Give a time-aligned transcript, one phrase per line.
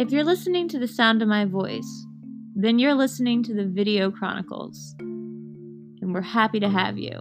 [0.00, 2.06] If you're listening to the sound of my voice,
[2.54, 4.94] then you're listening to the Video Chronicles.
[4.98, 7.20] And we're happy to have you.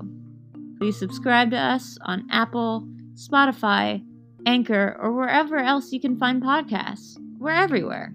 [0.78, 4.02] Please subscribe to us on Apple, Spotify,
[4.46, 7.18] Anchor, or wherever else you can find podcasts.
[7.38, 8.14] We're everywhere.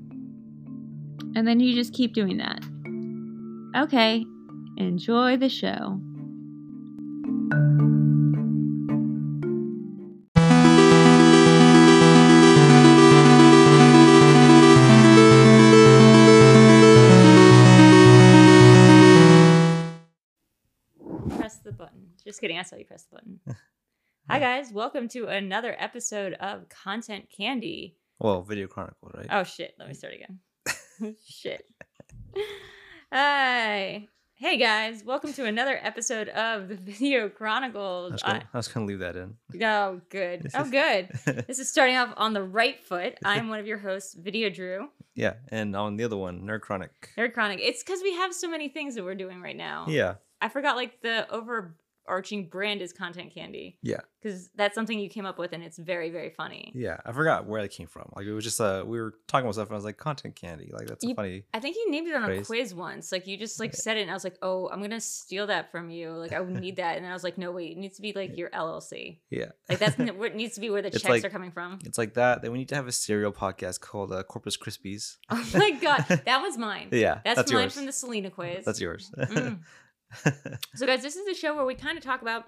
[1.37, 2.65] And then you just keep doing that.
[3.77, 4.25] Okay,
[4.79, 6.01] enjoy the show.
[22.71, 22.79] Kidding.
[22.81, 23.41] You press the button.
[24.31, 24.73] Hi, guys.
[24.73, 27.97] Welcome to another episode of Content Candy.
[28.19, 29.27] Well, Video Chronicle, right?
[29.31, 29.75] Oh, shit.
[29.79, 30.39] Let me start again.
[31.27, 31.67] shit.
[33.13, 34.09] Hi.
[34.37, 35.05] Hey, guys.
[35.05, 38.13] Welcome to another episode of the Video I Chronicles.
[38.13, 39.35] was, I- was gonna leave that in.
[39.63, 40.49] Oh, good.
[40.55, 41.11] Oh, good.
[41.47, 43.19] This is starting off on the right foot.
[43.25, 47.11] I'm one of your hosts, Video Drew, yeah, and on the other one, Nerd Chronic.
[47.19, 47.61] Nerd Chronic.
[47.63, 49.85] It's because we have so many things that we're doing right now.
[49.89, 51.31] Yeah, I forgot, like, the
[52.07, 53.79] overarching brand is Content Candy.
[53.83, 56.73] yeah, Because that's something you came up with, and it's very, very funny.
[56.75, 56.99] yeah.
[57.05, 58.11] I forgot where that came from.
[58.15, 60.37] Like it was just uh, we were talking about stuff, and I was like, content
[60.37, 60.71] candy.
[60.73, 61.45] Like that's a You- funny.
[61.55, 63.11] I think you named it on a quiz once.
[63.13, 63.77] Like, you just, like, Yeah.
[63.79, 66.11] said it, and I was like, oh, I'm going to steal that from you.
[66.11, 66.97] Like, I would need that.
[66.99, 69.19] And I was like, no, wait, it needs to be, like, your LLC.
[69.31, 71.79] Yeah, Like, that's it needs to be where the It's checks like- are coming from.
[71.85, 72.43] it's like that.
[72.43, 75.17] Then we need to have a cereal podcast called uh, Corpus Krispies.
[75.31, 76.05] Oh, my God.
[76.27, 76.89] That was mine.
[76.93, 77.75] yeah, That's, that's, mine yours.
[77.75, 78.65] from the Selena quiz.
[78.65, 79.11] That's yours.
[79.19, 79.61] Mm.
[80.75, 82.45] So, guys, this is a show where we kind of talk about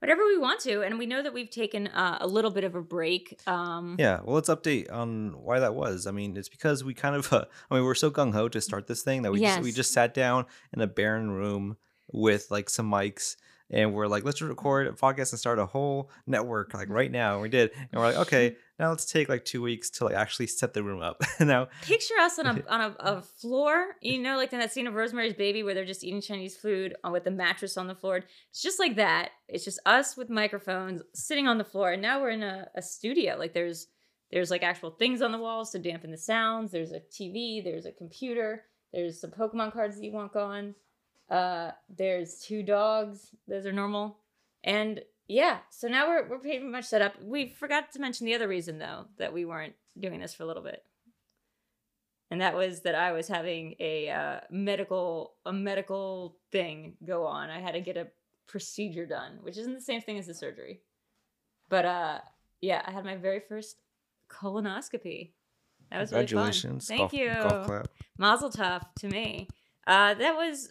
[0.00, 2.74] whatever we want to, and we know that we've taken uh, a little bit of
[2.74, 3.38] a break.
[3.46, 6.06] Um, yeah, well, let's update on why that was.
[6.06, 8.60] I mean, it's because we kind of, uh, I mean, we're so gung ho to
[8.60, 11.76] start this thing that we just, we just sat down in a barren room
[12.12, 13.36] with like some mics
[13.70, 17.34] and we're like, let's record a podcast and start a whole network like right now.
[17.34, 20.14] And we did, and we're like, okay, now let's take like two weeks to like
[20.14, 21.22] actually set the room up.
[21.40, 24.86] now, Picture us on a on a, a floor, you know, like in that scene
[24.86, 27.94] of Rosemary's Baby where they're just eating Chinese food uh, with the mattress on the
[27.94, 28.24] floor.
[28.50, 29.30] It's just like that.
[29.48, 32.82] It's just us with microphones sitting on the floor, and now we're in a, a
[32.82, 33.36] studio.
[33.36, 33.88] Like there's
[34.30, 36.70] there's like actual things on the walls to dampen the sounds.
[36.70, 37.62] There's a TV.
[37.62, 38.64] There's a computer.
[38.92, 40.74] There's some Pokemon cards that you want going.
[41.30, 43.34] Uh, there's two dogs.
[43.46, 44.18] Those are normal.
[44.64, 47.14] And yeah, so now we're we're pretty much set up.
[47.22, 50.46] We forgot to mention the other reason though that we weren't doing this for a
[50.46, 50.84] little bit
[52.30, 57.50] and that was that I was having a uh, medical a medical thing go on.
[57.50, 58.08] I had to get a
[58.46, 60.80] procedure done, which isn't the same thing as the surgery.
[61.68, 62.18] But uh,
[62.60, 63.80] yeah, I had my very first
[64.30, 65.32] colonoscopy.
[65.90, 66.28] That was really fun.
[66.28, 66.86] congratulations.
[66.86, 67.32] Thank golf, you.
[67.32, 67.88] Golf clap.
[68.18, 69.48] Mazel tov to me.
[69.86, 70.70] Uh, that was,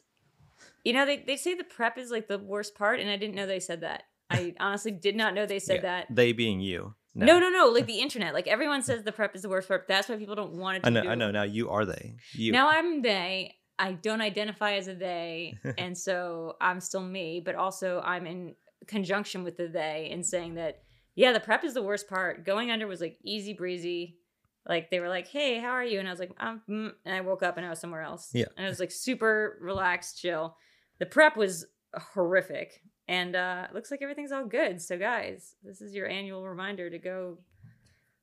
[0.83, 3.35] you know, they, they say the prep is like the worst part, and I didn't
[3.35, 4.03] know they said that.
[4.29, 6.07] I honestly did not know they said Yeah, that.
[6.09, 6.95] They being you.
[7.15, 7.39] No.
[7.39, 8.33] no, no, like the internet.
[8.35, 9.85] Like everyone says the prep is the worst part.
[9.87, 11.01] That's why people don't want it to I know.
[11.01, 11.31] do I know.
[11.31, 12.15] Now you are they.
[12.33, 12.51] You.
[12.51, 13.55] now I'm they.
[13.79, 17.41] I don't identify as a they, and so I'm still me.
[17.43, 18.55] But also, I'm in
[18.87, 20.81] conjunction with the they in saying that
[21.15, 22.45] yeah, the prep is the worst part.
[22.45, 24.17] Going under was like easy breezy.
[24.67, 27.15] Like they were like, "Hey, how are you?" And I was like, "I'm," mm," and
[27.15, 28.29] I woke up and I was somewhere else.
[28.33, 28.45] Yeah.
[28.57, 30.55] and it was like super relaxed, chill.
[30.99, 31.65] The prep was
[32.13, 34.81] horrific, and uh, it looks like everything's all good.
[34.81, 37.37] So, guys, this is your annual reminder to go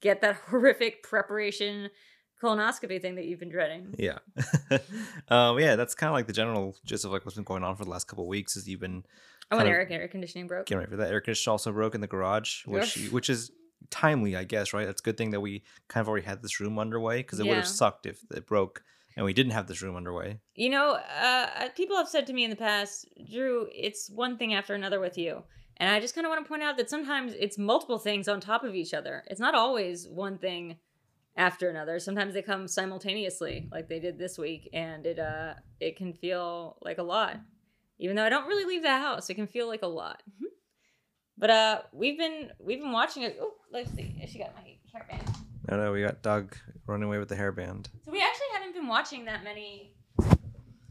[0.01, 1.91] get that horrific preparation
[2.43, 3.95] colonoscopy thing that you've been dreading.
[3.99, 4.19] Yeah.
[5.29, 7.77] um, yeah, that's kind of like the general gist of like what's been going on
[7.77, 9.05] for the last couple of weeks is you've been
[9.51, 10.67] Oh, and air, air conditioning broke.
[10.67, 11.11] getting ready for that.
[11.11, 13.51] Air conditioning also broke in the garage, which which is
[13.91, 14.87] timely, I guess, right?
[14.87, 17.47] That's a good thing that we kind of already had this room underway because it
[17.47, 18.83] would have sucked if it broke
[19.17, 20.41] and we didn't have this room underway.
[20.55, 24.55] You know, uh, people have said to me in the past, Drew, it's one thing
[24.55, 25.43] after another with you.
[25.77, 28.41] And I just kind of want to point out that sometimes it's multiple things on
[28.41, 29.25] top of each other.
[29.27, 30.77] It's not always one thing
[31.37, 31.99] after another.
[31.99, 36.79] Sometimes they come simultaneously, like they did this week, and it uh it can feel
[36.83, 37.41] like a lot.
[37.99, 40.23] Even though I don't really leave the house, it can feel like a lot.
[41.37, 43.37] But uh we've been we've been watching it.
[43.41, 44.15] Oh, let's see.
[44.29, 45.44] She got my hairband.
[45.69, 46.57] No, no, we got Doug
[46.87, 47.87] running away with the hairband.
[48.05, 49.95] So we actually haven't been watching that many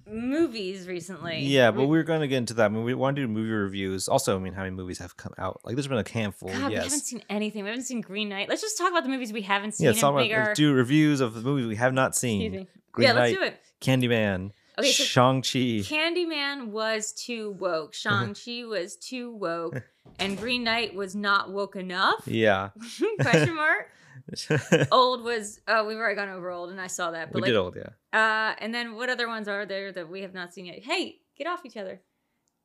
[0.07, 1.39] movies recently.
[1.41, 2.65] Yeah, but we are going to get into that.
[2.65, 4.07] I mean, we want to do movie reviews.
[4.07, 5.61] Also, I mean, how many movies have come out?
[5.63, 6.49] Like, there's been a handful.
[6.49, 7.63] God, we haven't seen anything.
[7.63, 8.49] We haven't seen Green Knight.
[8.49, 9.85] Let's just talk about the movies we haven't seen.
[9.87, 12.67] Yeah, talk about our- do reviews of the movies we have not seen.
[12.91, 13.59] Green yeah, Knight, let's do it.
[13.81, 15.83] Candyman, Okay, so Shang-Chi.
[15.83, 17.93] Candyman was too woke.
[17.93, 19.83] Shang-Chi was too woke.
[20.19, 22.23] And Green Knight was not woke enough?
[22.27, 22.69] yeah.
[23.21, 23.89] Question mark.
[24.91, 27.27] Old was oh, we've already gone over old and I saw that.
[27.31, 28.17] But we like did old, yeah.
[28.17, 30.79] uh and then what other ones are there that we have not seen yet?
[30.81, 32.01] Hey, get off each other.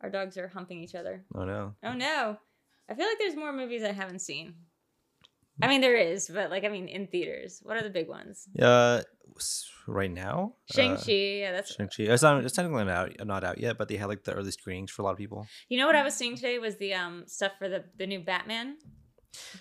[0.01, 1.25] Our dogs are humping each other.
[1.35, 1.75] Oh no.
[1.83, 2.39] Oh no.
[2.89, 4.55] I feel like there's more movies I haven't seen.
[5.61, 7.61] I mean, there is, but like, I mean, in theaters.
[7.65, 8.47] What are the big ones?
[8.61, 9.03] Uh,
[9.87, 10.55] right now.
[10.73, 11.13] Shang uh, Chi.
[11.13, 11.75] yeah, that's.
[11.75, 12.05] Shang-Chi.
[12.05, 12.45] It's not.
[12.45, 15.03] It's technically not out, not out yet, but they had like the early screenings for
[15.03, 15.47] a lot of people.
[15.69, 18.21] You know what I was seeing today was the um stuff for the the new
[18.21, 18.77] Batman.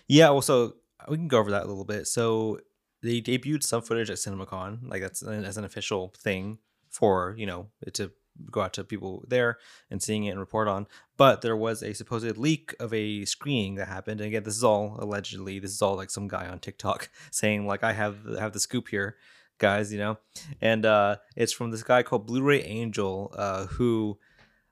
[0.07, 0.29] Yeah.
[0.29, 0.75] Well, so
[1.07, 2.07] we can go over that a little bit.
[2.07, 2.59] So
[3.01, 6.59] they debuted some footage at CinemaCon, like that's an, as an official thing
[6.89, 8.11] for you know to
[8.51, 9.57] go out to people there
[9.89, 10.87] and seeing it and report on.
[11.17, 14.21] But there was a supposed leak of a screening that happened.
[14.21, 15.59] And again, this is all allegedly.
[15.59, 18.87] This is all like some guy on TikTok saying like I have have the scoop
[18.89, 19.17] here,
[19.57, 19.91] guys.
[19.91, 20.17] You know,
[20.61, 24.17] and uh, it's from this guy called Blu-ray Angel, uh, who.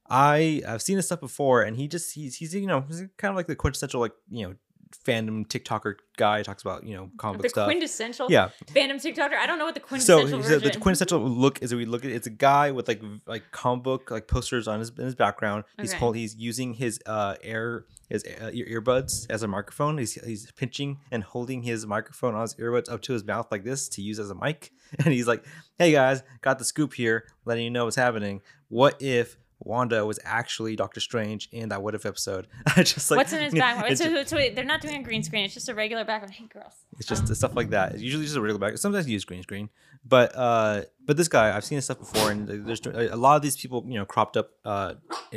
[0.08, 3.32] I I've seen this stuff before, and he just he's he's you know he's kind
[3.32, 4.56] of like the quintessential like you know
[5.06, 6.44] fandom TikToker guy.
[6.44, 7.68] Talks about you know comic The book stuff.
[7.68, 9.34] quintessential Yeah, fandom TikToker.
[9.34, 10.82] I don't know what the so, quintessential so the version.
[10.82, 14.12] quintessential look is that we look at it's a guy with like like comic book
[14.12, 15.64] like posters on his in his background.
[15.80, 16.00] He's Okay.
[16.00, 19.98] hold, he's using his uh air his uh, ear- earbuds as a microphone.
[19.98, 23.64] He's he's pinching and holding his microphone on his earbuds up to his mouth like
[23.64, 24.72] this to use as a mic.
[25.04, 25.44] And he's like,
[25.80, 28.42] "Hey guys, got the scoop here, letting you know what's happening.
[28.70, 32.48] What if?" Wanda was actually Doctor Strange in that What If episode.
[32.76, 33.92] I just like What's in his background?
[33.92, 35.46] It's, so, so wait, they're not doing a green screen.
[35.46, 36.34] It's just a regular background.
[36.34, 36.74] Hey, girls.
[37.00, 37.94] it's just um, stuff like that.
[37.94, 38.80] It's usually just a regular background.
[38.80, 39.70] Sometimes you use green screen,
[40.06, 43.42] but uh, but this guy I've seen his stuff before, and there's a lot of
[43.42, 44.94] these people you know cropped up uh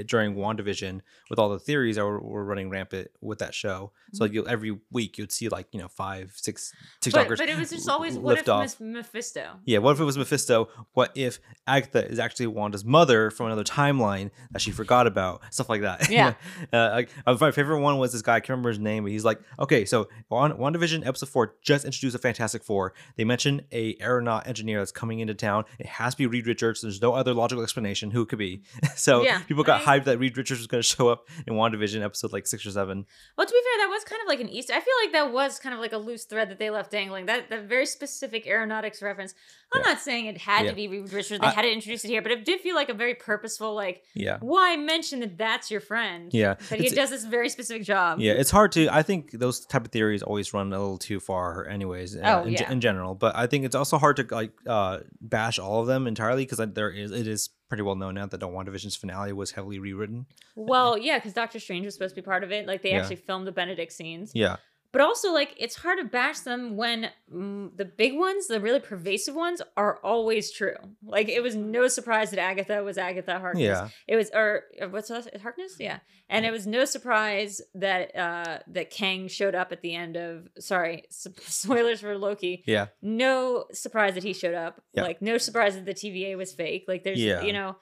[0.07, 1.01] during Wandavision
[1.31, 3.93] with all the theories that were, were running rampant with that show.
[4.13, 7.29] So like you'll every week you'd see like you know five six TikTokers.
[7.29, 8.81] but but it was just always what if off.
[8.81, 9.57] Mephisto?
[9.65, 10.69] Yeah, what if it was Mephisto?
[10.95, 15.43] What if Agatha is actually Wanda's mother from another timeline that she forgot about?
[15.53, 16.09] Stuff like that.
[16.19, 16.35] Yeah.
[16.73, 18.37] uh, like, uh, my favorite one was this guy.
[18.37, 21.85] I can't remember his name, but he's like, okay, so on WandaVision episode four just
[21.85, 22.95] introduced a Fantastic Four.
[23.17, 25.65] They mentioned a aeronaut engineer that's coming into town.
[25.79, 26.83] It has to be Reed Richards.
[26.83, 28.63] There's no other logical explanation who it could be.
[28.97, 31.55] so Yeah, people got I- hyped that Reed Richards was going to show up in
[31.55, 33.07] WandaVision episode like six or seven.
[33.37, 34.73] Well, to be fair, that was kind of like an Easter.
[34.75, 37.27] I feel like that was kind of like a loose thread that they left dangling.
[37.27, 39.35] That that very specific aeronautics reference.
[39.73, 39.93] I'm Yeah.
[39.93, 40.71] not saying it had Yeah.
[40.71, 41.41] to be Reed Richards.
[41.41, 43.75] They I- had to introduce it here, but it did feel like a very purposeful,
[43.75, 44.39] like, Yeah.
[44.41, 46.33] why mention that that's your friend?
[46.33, 46.55] Yeah.
[46.71, 48.19] That he does this very specific job.
[48.21, 48.89] Yeah, it's hard to.
[48.89, 52.17] I think those type of theories always run a little too far, anyways.
[52.17, 52.71] uh, Oh, in, yeah.
[52.71, 56.07] in general, but I think it's also hard to like uh, bash all of them
[56.07, 59.51] entirely because there is it is pretty well known now that the WandaVision's finale was
[59.53, 60.27] heavily rewritten.
[60.57, 62.67] Well, yeah, because Doctor Strange was supposed to be part of it.
[62.67, 63.01] Like they Yeah.
[63.01, 64.33] actually filmed the Benedict scenes.
[64.35, 64.57] Yeah,
[64.91, 68.81] But also, like, it's hard to bash them when mm, the big ones, the really
[68.81, 70.77] pervasive ones, are always true.
[71.05, 73.63] Like, it was no surprise that Agatha was Agatha Harkness.
[73.63, 75.41] yeah, It was, or, or what's that?
[75.43, 75.77] Harkness?
[75.79, 75.99] Yeah.
[76.31, 80.49] And it was no surprise that uh that Kang showed up at the end of.
[80.59, 82.65] Sorry, spoilers for Loki.
[82.67, 84.83] yeah, No surprise that he showed up.
[84.95, 85.03] Yeah.
[85.03, 86.85] Like, no surprise that the TVA was fake.
[86.89, 87.43] Like, there's, Yeah.
[87.43, 87.77] you know.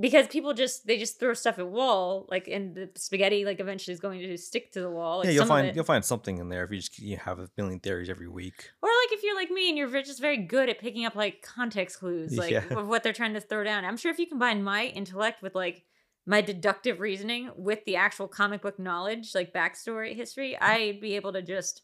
[0.00, 3.92] Because people just they just throw stuff at wall like and the spaghetti like eventually
[3.92, 5.18] is going to stick to the wall.
[5.18, 5.32] Like yeah.
[5.32, 7.38] You'll some of find it- you'll find something in there if you just you have
[7.38, 8.70] a million theories every week.
[8.82, 11.42] Or like if you're like me and you're just very good at picking up like
[11.42, 12.64] context clues, like Yeah.
[12.70, 13.84] of what they're trying to throw down.
[13.84, 15.84] I'm sure if you combine my intellect with like
[16.26, 21.32] my deductive reasoning with the actual comic book knowledge, like backstory history, I'd be able
[21.34, 21.82] to just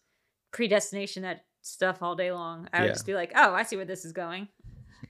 [0.52, 2.68] predestination that stuff all day long.
[2.72, 2.92] I would Yeah.
[2.92, 4.48] just be like, oh, I see where this is going.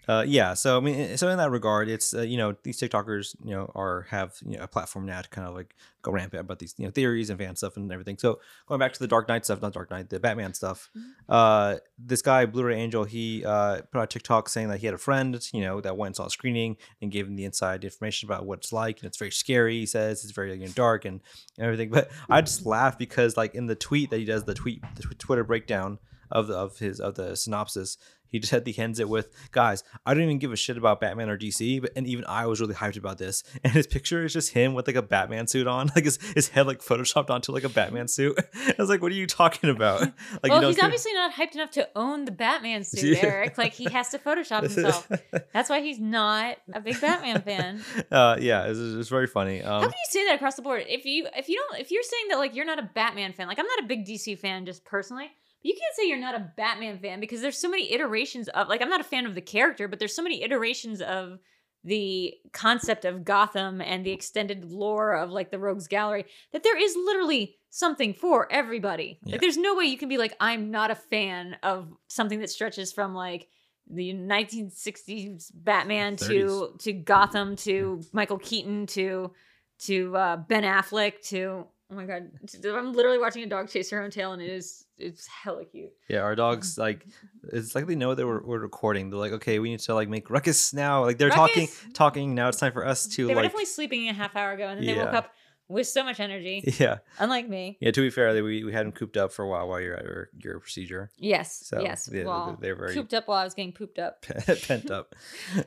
[0.08, 3.34] Uh, yeah, so I mean, so in that regard, it's uh, you know these TikTokers
[3.44, 6.40] you know are have you know a platform now to kind of like go rampant
[6.40, 8.16] about these you know theories and fan stuff and everything.
[8.16, 10.90] So going back to the Dark Knight stuff, not Dark Knight, the Batman stuff.
[11.28, 14.98] Uh, this guy Blu-ray Angel, he uh put out TikTok saying that he had a
[14.98, 18.28] friend you know that went and saw a screening and gave him the inside information
[18.28, 19.80] about what it's like and it's very scary.
[19.80, 21.20] He says it's very you know, dark and,
[21.58, 21.90] and everything.
[21.90, 25.02] But I just laugh because like in the tweet that he does, the tweet the
[25.02, 25.98] tw- Twitter breakdown
[26.30, 27.96] of the of his of the synopsis
[28.28, 31.00] he just had the ends it with guys i don't even give a shit about
[31.00, 34.24] batman or dc but and even i was really hyped about this and his picture
[34.24, 37.30] is just him with like a batman suit on like his, his head like photoshopped
[37.30, 40.12] onto like a batman suit i was like what are you talking about like
[40.44, 43.24] well, you know, he's obviously not hyped enough to own the Batman suit, Yeah.
[43.26, 43.58] Eric.
[43.58, 45.08] Like he has to Photoshop himself.
[45.52, 47.82] That's why he's not a big Batman fan.
[48.10, 50.84] uh yeah it's, it's very funny How um can you say that across the board?
[50.88, 53.46] If you if you don't if you're saying that like you're not a Batman fan,
[53.46, 55.30] like I'm not a big DC fan just personally,
[55.66, 58.80] you can't say you're not a Batman fan because there's so many iterations of like
[58.80, 61.40] I'm not a fan of the character, but there's so many iterations of
[61.82, 66.80] the concept of Gotham and the extended lore of like the Rogues Gallery that there
[66.80, 69.18] is literally something for everybody.
[69.24, 69.32] Yeah.
[69.32, 72.50] Like there's no way you can be like I'm not a fan of something that
[72.50, 73.48] stretches from like
[73.90, 79.32] the 1960s Batman to to Gotham to Michael Keaton to
[79.80, 82.30] to uh, Ben Affleck to Oh my god,
[82.64, 85.92] I'm literally watching a dog chase her own tail, and it is it's hella cute.
[86.08, 87.06] Yeah, our dogs like
[87.52, 89.10] it's like they know that we're, we're recording.
[89.10, 91.04] They're like, okay, we need to like make ruckus now.
[91.04, 91.86] Like they're talking, Ruckus!
[91.94, 92.34] talking.
[92.34, 94.68] Now it's time for us to They were like, definitely sleeping a half hour ago,
[94.68, 95.32] and then they woke up
[95.68, 96.62] with so much energy.
[96.78, 97.76] yeah, Unlike me.
[97.80, 97.90] yeah.
[97.90, 100.04] To be fair, we we had them cooped up for a while while you're at
[100.04, 101.66] your, your procedure, Yes.
[101.66, 102.08] So, yes.
[102.12, 104.22] yeah, well, they're very- cooped up while I was getting pooped up.
[104.62, 105.14] pent up.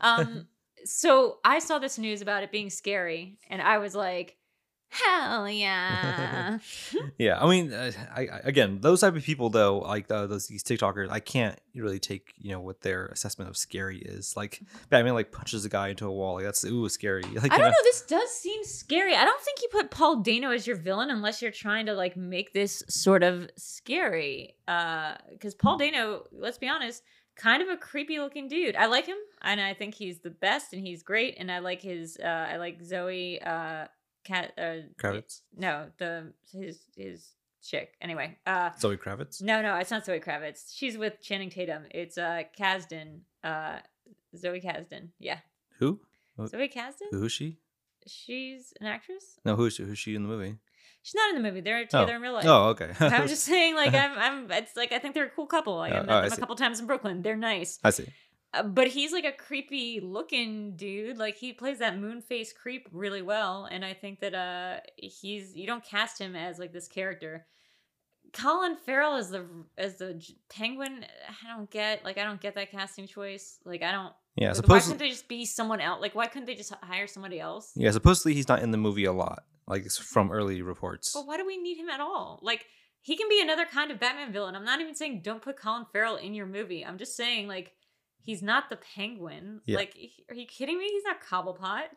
[0.01, 0.47] Um.
[0.85, 4.37] so I saw this news about it being scary, and I was like,
[4.89, 6.59] "Hell yeah!"
[7.17, 10.47] yeah, I mean, uh, I, I again, those type of people though, like uh, those
[10.47, 14.35] these TikTokers, I can't really take you know what their assessment of scary is.
[14.35, 17.23] Like Batman like punches a guy into a wall, like that's ooh scary.
[17.39, 17.75] Like I don't know.
[17.83, 19.15] This does seem scary.
[19.15, 22.17] I don't think you put Paul Dano as your villain unless you're trying to like
[22.17, 24.55] make this sort of scary.
[24.67, 27.01] Uh, because Paul Dano, let's be honest,
[27.37, 28.75] kind of a creepy looking dude.
[28.75, 31.81] I like him, and I think he's the best, and he's great, and I like
[31.81, 32.17] his.
[32.21, 33.41] Uh, I like Zoe.
[33.41, 33.85] Uh,
[34.29, 34.53] cat.
[34.57, 37.33] Uh, Kravitz, no, the his his
[37.63, 37.95] chick.
[38.01, 38.37] Anyway.
[38.45, 38.69] Uh.
[38.79, 39.41] Zoe Kravitz.
[39.41, 40.73] No, no, it's not Zoe Kravitz.
[40.75, 41.83] She's with Channing Tatum.
[41.91, 43.21] It's uh Kasdan.
[43.43, 43.79] Uh,
[44.37, 45.09] Zoe Kasdan.
[45.19, 45.39] Yeah,
[45.79, 45.99] Who?
[46.47, 47.11] Zoe Kasdan.
[47.11, 47.57] Who's she?
[48.07, 49.39] She's an actress.
[49.45, 50.55] No, who's who's she in the movie?
[51.01, 51.61] She's not in the movie.
[51.61, 52.45] They're together in real life.
[52.45, 52.91] Oh, okay.
[52.99, 54.51] I'm just saying, like, I'm, I'm.
[54.51, 55.77] It's like I think they're a cool couple.
[55.77, 57.21] Like, Oh, I met oh, them a couple times in Brooklyn.
[57.21, 58.07] They're nice, I see.
[58.53, 61.17] Uh, but he's like a creepy looking dude.
[61.17, 65.55] Like, he plays that moon face creep really well, and I think that uh, he's.
[65.55, 67.45] You don't cast him as like this character.
[68.33, 69.45] Colin Farrell as the
[69.77, 71.05] as the Penguin.
[71.27, 72.03] I don't get.
[72.03, 73.59] Like, I don't get that casting choice.
[73.65, 74.13] Like, I don't.
[74.35, 74.93] Yeah, why supposedly.
[74.93, 76.01] couldn't they just be someone else?
[76.01, 77.71] Like, why couldn't they just hire somebody else?
[77.75, 81.11] Yeah, supposedly he's not in the movie a lot, like it's from early reports.
[81.13, 82.39] But why do we need him at all?
[82.41, 82.65] Like,
[83.01, 84.55] he can be another kind of Batman villain.
[84.55, 86.85] I'm not even saying don't put Colin Farrell in your movie.
[86.85, 87.73] I'm just saying, like,
[88.21, 89.61] he's not the penguin.
[89.65, 89.77] Yeah.
[89.77, 89.95] Like,
[90.29, 90.87] are you kidding me?
[90.87, 91.87] He's not Cobblepot.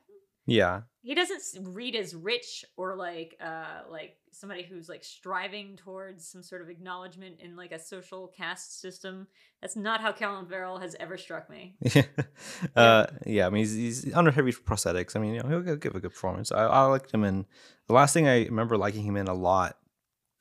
[0.45, 6.27] Yeah, He doesn't read as rich or like, uh, like somebody who's like striving towards
[6.27, 9.29] some sort of acknowledgement in like a social caste system.
[9.61, 11.77] That's not how Colin Farrell has ever struck me.
[12.77, 13.47] uh, yeah.
[13.47, 15.15] I mean, he's, he's under heavy prosthetics.
[15.15, 16.51] I mean, you know, he'll, he'll give a good performance.
[16.51, 17.47] I, I liked him in
[17.87, 19.77] the last thing I remember liking him in a lot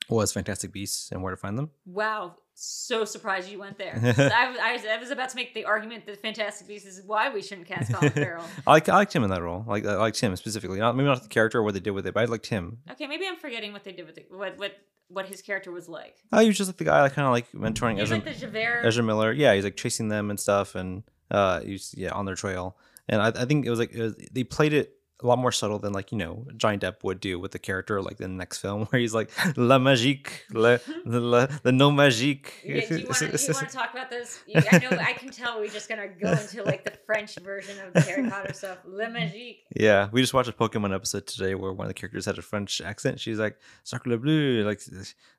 [0.08, 1.70] was Fantastic Beasts and Where to Find Them.
[1.86, 3.98] Wow, so surprised you went there.
[4.02, 7.32] I, was, I, I was about to make the argument that Fantastic Beasts is why
[7.32, 8.44] we shouldn't cast Colin Farrell.
[8.66, 9.64] I like I liked him in that role.
[9.66, 10.78] Like I liked him specifically.
[10.78, 12.78] Not maybe not the character or what they did with it, but I liked him.
[12.90, 14.26] Okay, maybe I'm forgetting what they did with it.
[14.30, 14.72] What what
[15.08, 16.16] what his character was like.
[16.32, 18.24] Oh, he was just like the guy, like kind of like mentoring He's Ezra, like
[18.24, 18.82] the Javert.
[18.84, 19.32] Ezra Miller.
[19.32, 22.76] Yeah, he's like chasing them and stuff, and uh, he's yeah on their trail.
[23.08, 25.52] And I, I think it was like it was, they played it a lot more
[25.52, 28.36] subtle than like you know Johnny Depp would do with the character like in the
[28.36, 32.46] next film where he's like la magique, le, the la, the no magique.
[32.64, 34.40] Yeah, do you want to talk about this?
[34.54, 34.96] I know.
[34.98, 38.28] I can tell we're just gonna go into like the French version of the Harry
[38.28, 38.78] Potter stuff.
[38.86, 39.58] La Magique.
[39.74, 42.42] Yeah, we just watched a Pokemon episode today where one of the characters had a
[42.42, 43.20] French accent.
[43.20, 44.80] She's like "Sacre bleu," like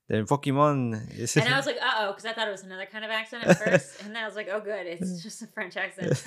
[0.09, 1.35] the Pokemon.
[1.43, 3.45] And I was like, uh oh, because I thought it was another kind of accent
[3.45, 6.21] at first, and then I was like, oh, good, it's just a French accent.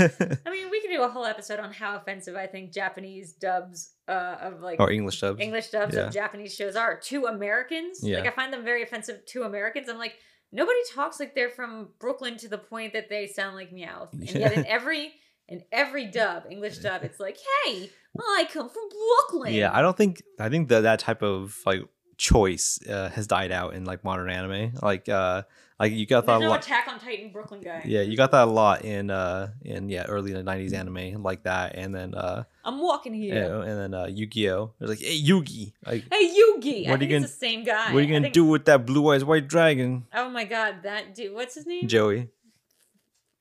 [0.47, 3.92] I mean, we could do a whole episode on how offensive I think Japanese dubs
[4.09, 5.40] uh, of like or English dubs.
[5.40, 6.06] English dubs Yeah.
[6.06, 8.00] of Japanese shows are to Americans.
[8.02, 8.18] Yeah.
[8.18, 9.88] Like I find them very offensive to Americans.
[9.88, 10.14] I'm like,
[10.52, 14.12] nobody talks like they're from Brooklyn to the point that they sound like Meowth.
[14.12, 15.12] And yet in every
[15.49, 19.54] in every dub, English dub, it's like, hey, I come from Brooklyn.
[19.54, 21.83] Yeah, I don't think I think that that type of like
[22.16, 24.73] choice uh, has died out in like modern anime.
[24.82, 25.42] Like uh
[25.78, 26.64] like you got that There's a no lot.
[26.64, 27.82] Attack on Titan Brooklyn guy.
[27.85, 31.23] Yeah, you got that a lot in uh in yeah early in the '90s anime
[31.23, 33.35] like that, and then uh I'm walking here.
[33.35, 34.73] yeah, and then uh Yu-Gi-Oh.
[34.80, 36.87] It's like hey Yugi, like Hey Yugi.
[36.87, 37.92] I What are think you gonna- the same guy.
[37.92, 40.76] what are you gonna think- do with that blue eyes white dragon, Oh my god,
[40.85, 41.35] that dude.
[41.35, 41.87] What's his name?
[41.87, 42.28] Joey?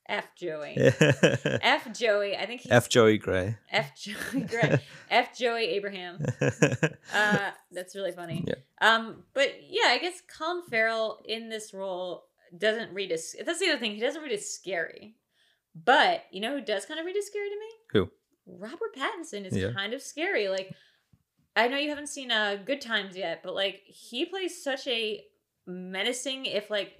[0.07, 0.75] F Joey.
[0.77, 2.35] F Joey.
[2.37, 3.57] I think he's F Joey Gray.
[3.71, 4.41] F Joey.
[4.41, 4.79] Great.
[5.09, 6.23] F Joey Abraham.
[7.13, 8.43] Uh, that's really funny.
[8.45, 8.55] Yeah.
[8.81, 12.25] Um, but yeah, I guess Colin Farrell in this role
[12.57, 13.91] doesn't read as that's the other thing.
[13.93, 15.15] He doesn't read as scary.
[15.75, 17.67] But you know who does kind of read as scary to me?
[17.91, 18.11] Who?
[18.47, 19.71] Robert Pattinson is Yeah.
[19.71, 20.49] kind of scary.
[20.49, 20.73] Like,
[21.55, 25.23] I know you haven't seen uh Good Times yet, but like he plays such a
[25.67, 26.93] menacing, if like,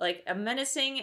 [0.00, 1.02] like a menacing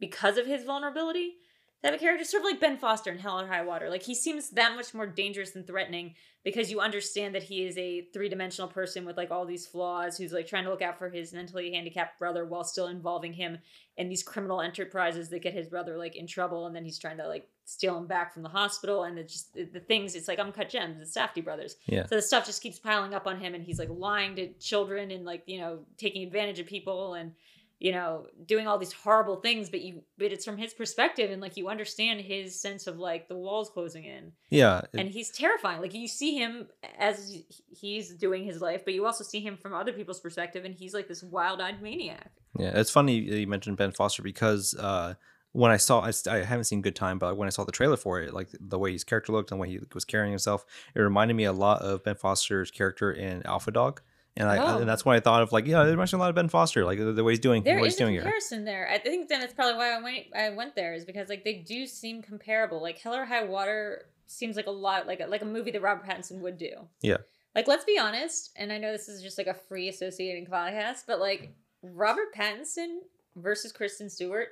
[0.00, 1.34] because of his vulnerability.
[1.82, 3.88] Type of character, sort of like Ben Foster in Hell or High Water.
[3.88, 6.14] Like he seems that much more dangerous and threatening
[6.44, 10.32] because you understand that he is a three-dimensional person with like all these flaws who's
[10.32, 13.56] like trying to look out for his mentally handicapped brother while still involving him
[13.96, 17.16] in these criminal enterprises that get his brother like in trouble and then he's trying
[17.16, 20.38] to like steal him back from the hospital and it's just the, things it's like
[20.38, 22.04] uncut gems the Safdie brothers Yeah.
[22.06, 25.10] so the stuff just keeps piling up on him and he's like lying to children
[25.10, 27.32] and like you know taking advantage of people and
[27.80, 31.40] you know, doing all these horrible things, but you but it's from his perspective and
[31.40, 34.32] like you understand his sense of like the walls closing in.
[34.50, 35.80] Yeah, it- And he's terrifying.
[35.80, 36.68] Like you see him
[36.98, 40.74] as he's doing his life, but you also see him from other people's perspective and
[40.74, 42.30] he's like this wild-eyed maniac.
[42.58, 45.14] Yeah, it's funny you mentioned Ben Foster because uh,
[45.52, 47.96] when I saw, I, I haven't seen Good Time, but when I saw the trailer
[47.96, 50.64] for it, like the way his character looked and the way he was carrying himself,
[50.94, 54.02] it reminded me a lot of Ben Foster's character in Alpha Dog.
[54.36, 54.78] And I, Oh.
[54.78, 56.48] and that's why I thought of like, yeah, it reminds me a lot of Ben
[56.48, 58.22] Foster, like the, the way he's doing, There what is he's a doing here.
[58.22, 58.88] comparison there.
[58.90, 61.54] I think then that's probably why I went I went there is because like they
[61.54, 62.80] do seem comparable.
[62.80, 65.82] Like Hell or High Water seems like a lot like a, like a movie that
[65.82, 66.70] Robert Pattinson would do.
[67.02, 67.18] Yeah.
[67.54, 71.02] Like let's be honest, and I know this is just like a free associating podcast,
[71.08, 72.98] but like Robert Pattinson
[73.36, 74.48] versus Kristen Stewart,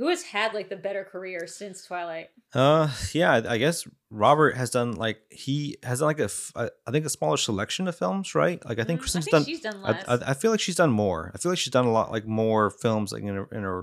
[0.00, 2.30] who has had like the better career since Twilight?
[2.54, 6.70] Uh, yeah, I guess Robert has done like he has done like a, f- I
[6.86, 8.58] I think a smaller selection of films, right?
[8.64, 9.44] Like I think Mm, Kristen's I think done.
[9.44, 10.04] she's done I, less.
[10.08, 11.30] I, I feel like she's done more.
[11.34, 13.80] I feel like she's done a lot like more films like in her in her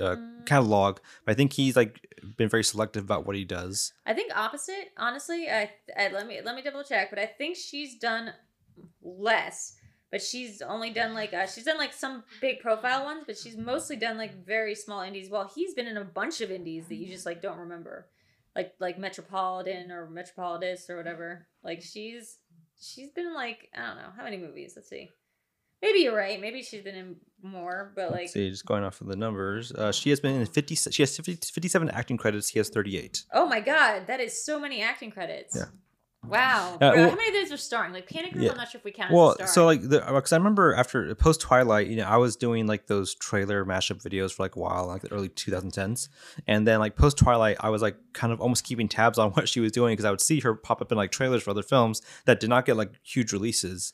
[0.00, 0.44] uh, Mm.
[0.46, 0.98] catalog.
[1.24, 2.06] But I think he's like
[2.36, 3.92] been very selective about what he does.
[4.06, 4.90] I think opposite.
[4.98, 8.32] Honestly, I, I let me let me double check, but I think she's done
[9.02, 9.76] less.
[10.14, 13.56] But she's only done like uh, she's done like some big profile ones, but she's
[13.56, 15.28] mostly done like very small indies.
[15.28, 18.06] While he's been in a bunch of indies that you just like don't remember,
[18.54, 21.48] like like Metropolitan or Metropolitus or whatever.
[21.64, 22.38] Like she's
[22.80, 24.74] she's been in like I don't know how many movies.
[24.76, 25.10] Let's see.
[25.82, 26.40] Maybe you're right.
[26.40, 29.72] Maybe she's been in more, but like Let's see, just going off of the numbers,
[29.72, 30.76] uh, she has been in fifty.
[30.76, 32.50] She has 50, 57 acting credits.
[32.50, 33.24] He has thirty-eight.
[33.32, 35.56] Oh my god, that is so many acting credits.
[35.56, 35.64] Yeah.
[36.28, 36.74] Wow.
[36.74, 37.92] Uh, Bro, well- how many of those are starring?
[37.92, 38.50] Like Panic Room, Yeah.
[38.52, 41.86] I'm not sure if we count Well, so like because I remember after post Twilight,
[41.88, 45.02] you know, I was doing like those trailer mashup videos for like a while, like
[45.02, 46.08] the early 2010s,
[46.46, 49.48] and then like post Twilight, I was like kind of almost keeping tabs on what
[49.48, 51.62] she was doing because I would see her pop up in like trailers for other
[51.62, 53.92] films that did not get like huge releases.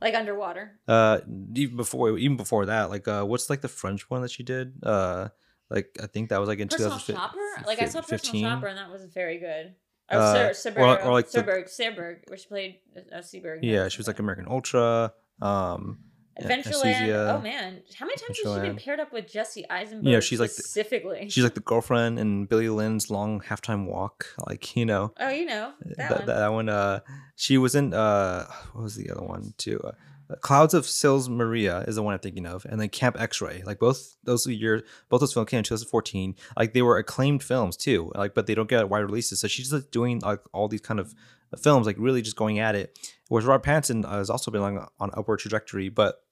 [0.00, 0.78] like underwater.
[0.86, 1.20] Uh,
[1.54, 4.74] even before even before that, like uh, what's like the French one that she did?
[4.82, 5.28] Uh,
[5.70, 7.16] like I think that was like in Personal 2015.
[7.16, 7.66] Shopper?
[7.66, 8.44] Like I saw Personal 15.
[8.44, 9.74] Shopper and that was very good.
[10.10, 12.76] Oh, Uh, Sir, or- or like the- Serberg, Serberg, where she played
[13.12, 13.58] uh, Seberg.
[13.62, 15.12] Yeah, she was like American Ultra.
[15.42, 15.98] Um,
[16.40, 16.84] Adventureland.
[16.84, 20.04] Anesthesia, Oh man, how many times has she been paired up with Jesse Eisenberg?
[20.12, 21.28] Know, she's like the- specifically.
[21.28, 24.26] she's like the girlfriend in Billy Lynn's Long Halftime Walk.
[24.46, 26.26] Like you know, oh, you know that, that, one.
[26.26, 26.68] that one.
[26.68, 27.00] Uh,
[27.34, 27.92] she was in.
[27.92, 29.80] Uh, what was the other one too?
[29.82, 29.92] Uh,
[30.40, 33.62] Clouds of Sils Maria is the one I'm thinking of, and then Camp X-Ray.
[33.64, 36.34] Like both those years, both those films came in 2014.
[36.56, 38.12] Like they were acclaimed films too.
[38.14, 39.40] Like, but they don't get wide releases.
[39.40, 41.14] So she's like doing like all these kind of
[41.60, 42.98] films, like really just going at it.
[43.28, 46.22] Whereas Robert Pattinson has also been on on upward trajectory, but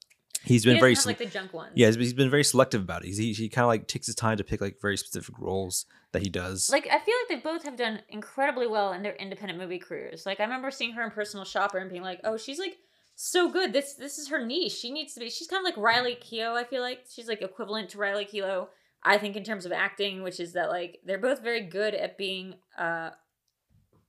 [0.43, 1.71] he's He been doesn't very have, like the junk ones.
[1.73, 3.07] yeah, he's, he's been very selective about it.
[3.07, 5.87] He's, he he kind of like takes his time to pick like very specific roles
[6.11, 6.69] that he does.
[6.71, 10.25] Like I feel like they both have done incredibly well in their independent movie careers.
[10.25, 12.77] Like I remember seeing her in Personal Shopper and being like, "Oh, she's like
[13.19, 13.73] so good.
[13.73, 14.73] This this is her niche.
[14.73, 15.29] She needs to be.
[15.29, 16.53] She's kind of like Riley Keough.
[16.55, 18.67] I feel like she's like equivalent to Riley Keough.
[19.03, 22.17] I think in terms of acting, which is that like they're both very good at
[22.17, 23.09] being uh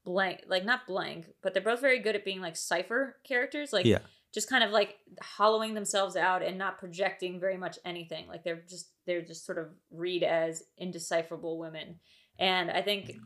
[0.05, 3.73] blank, like not blank, but they're both very good at being like cipher characters.
[3.73, 4.01] Like Yeah.
[4.35, 8.27] just kind of like hollowing themselves out and not projecting very much anything.
[8.29, 11.99] Like they're just they're just sort of read as indecipherable women.
[12.38, 13.16] And I think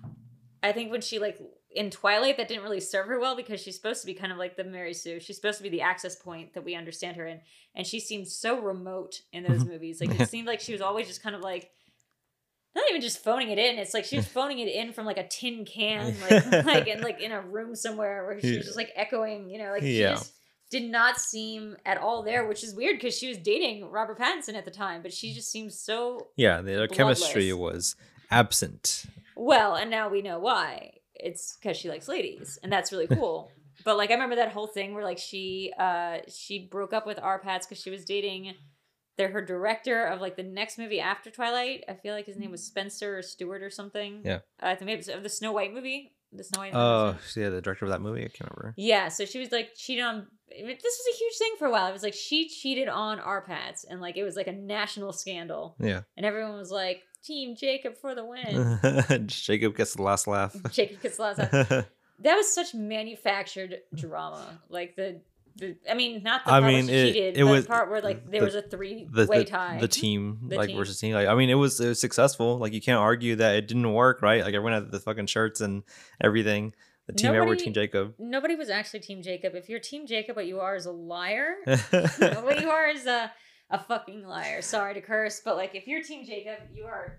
[0.63, 1.39] I think when she like
[1.75, 4.39] in Twilight that didn't really serve her well because she's supposed to be kind of
[4.39, 5.21] like the Mary Sue.
[5.21, 7.41] She's supposed to be the access point that we understand her in.
[7.75, 9.73] And she seemed so remote in those mm-hmm.
[9.73, 10.01] movies.
[10.01, 11.71] Like it seemed like she was always just kind of like
[12.75, 13.79] not even just phoning it in.
[13.79, 17.01] It's like she was phoning it in from like a tin can, like like in
[17.01, 20.01] like in a room somewhere where she was just like echoing, you know, like she
[20.01, 20.13] Yeah.
[20.13, 20.33] just
[20.71, 24.55] did not seem at all there, which is weird because she was dating Robert Pattinson
[24.55, 27.95] at the time, but she just seems so yeah, their chemistry was
[28.31, 29.05] absent.
[29.37, 30.93] well, and now we know why.
[31.23, 33.51] It's because she likes ladies, and that's really cool.
[33.85, 37.19] but like, I remember that whole thing where like she uh she broke up with
[37.19, 38.55] Arpats because she was dating.
[39.19, 41.85] They're her director of like the next movie after Twilight.
[41.89, 44.23] I feel like his name was Spencer or Stewart or something.
[44.25, 44.39] Yeah.
[44.59, 46.13] I think maybe of the Snow White movie.
[46.33, 46.75] The Snow White.
[46.75, 48.25] Oh, yeah, the director of that movie.
[48.25, 48.75] I can't remember.
[48.79, 50.27] Yeah, so she was like cheating on.
[50.49, 51.89] This was a huge thing for a while.
[51.89, 55.77] It was like she cheated on Arpats, and like it was like a national scandal,
[55.79, 60.55] Yeah, and everyone was like, "Team Jacob for the win." Jacob gets the last laugh.
[60.71, 61.69] Jacob gets the last laugh.
[62.21, 64.61] that was such manufactured drama.
[64.69, 65.21] Like the,
[65.57, 67.65] the I mean, not the I part mean, where she it- cheated, it but was-
[67.65, 69.79] the part where like there the- was a three the, way the, tie.
[69.81, 70.77] the team The like team.
[70.79, 73.57] versus team like i mean it was it was successful like you can't argue that
[73.57, 75.83] it didn't work right like everyone had the fucking shirts and
[76.23, 76.73] everything
[77.07, 79.55] the team Nobody- team jacob Nobody was actually Team Jacob.
[79.55, 81.57] If you're Team Jacob, what you are is a liar.
[81.67, 83.31] what you are is a
[83.73, 84.63] a fucking liar.
[84.63, 87.19] Sorry to curse, but like if you're Team Jacob, you are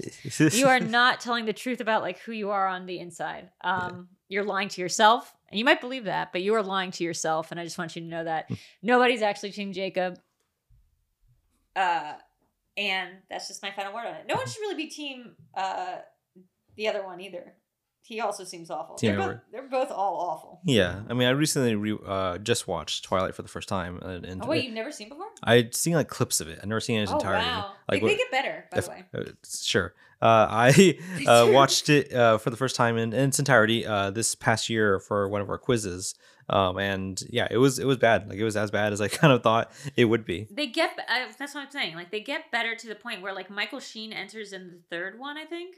[0.52, 3.50] you are not telling the truth about like who you are on the inside.
[3.62, 7.04] Um, you're lying to yourself, and you might believe that, but you are lying to
[7.04, 7.50] yourself.
[7.50, 8.50] And I just want you to know that
[8.82, 10.18] nobody's actually Team Jacob.
[11.76, 12.14] Uh,
[12.76, 14.26] and that's just my final word on it.
[14.26, 15.96] No one should really be team uh,
[16.76, 17.54] the other one either.
[18.04, 18.96] He also seems awful.
[19.00, 20.60] They're, both, they're both all awful.
[20.66, 24.24] Yeah, I mean, I recently re- uh, just watched Twilight for the first time, and,
[24.26, 25.26] and Oh wait, you've never seen before?
[25.44, 26.58] I'd seen like clips of it.
[26.60, 27.46] I've never seen it in its oh entirety.
[27.46, 29.04] wow, Like, they, they get better by if- the way.
[29.14, 29.94] uh, sure.
[30.20, 34.10] Uh, I uh, watched it uh, for the first time in, in its entirety uh,
[34.10, 36.14] this past year for one of our quizzes,
[36.48, 38.28] um, and yeah, it was it was bad.
[38.28, 40.48] Like it was as bad as I kind of thought it would be.
[40.50, 41.94] They get uh, that's what I'm saying.
[41.94, 45.18] Like they get better to the point where like Michael Sheen enters in the third
[45.20, 45.76] one, I think.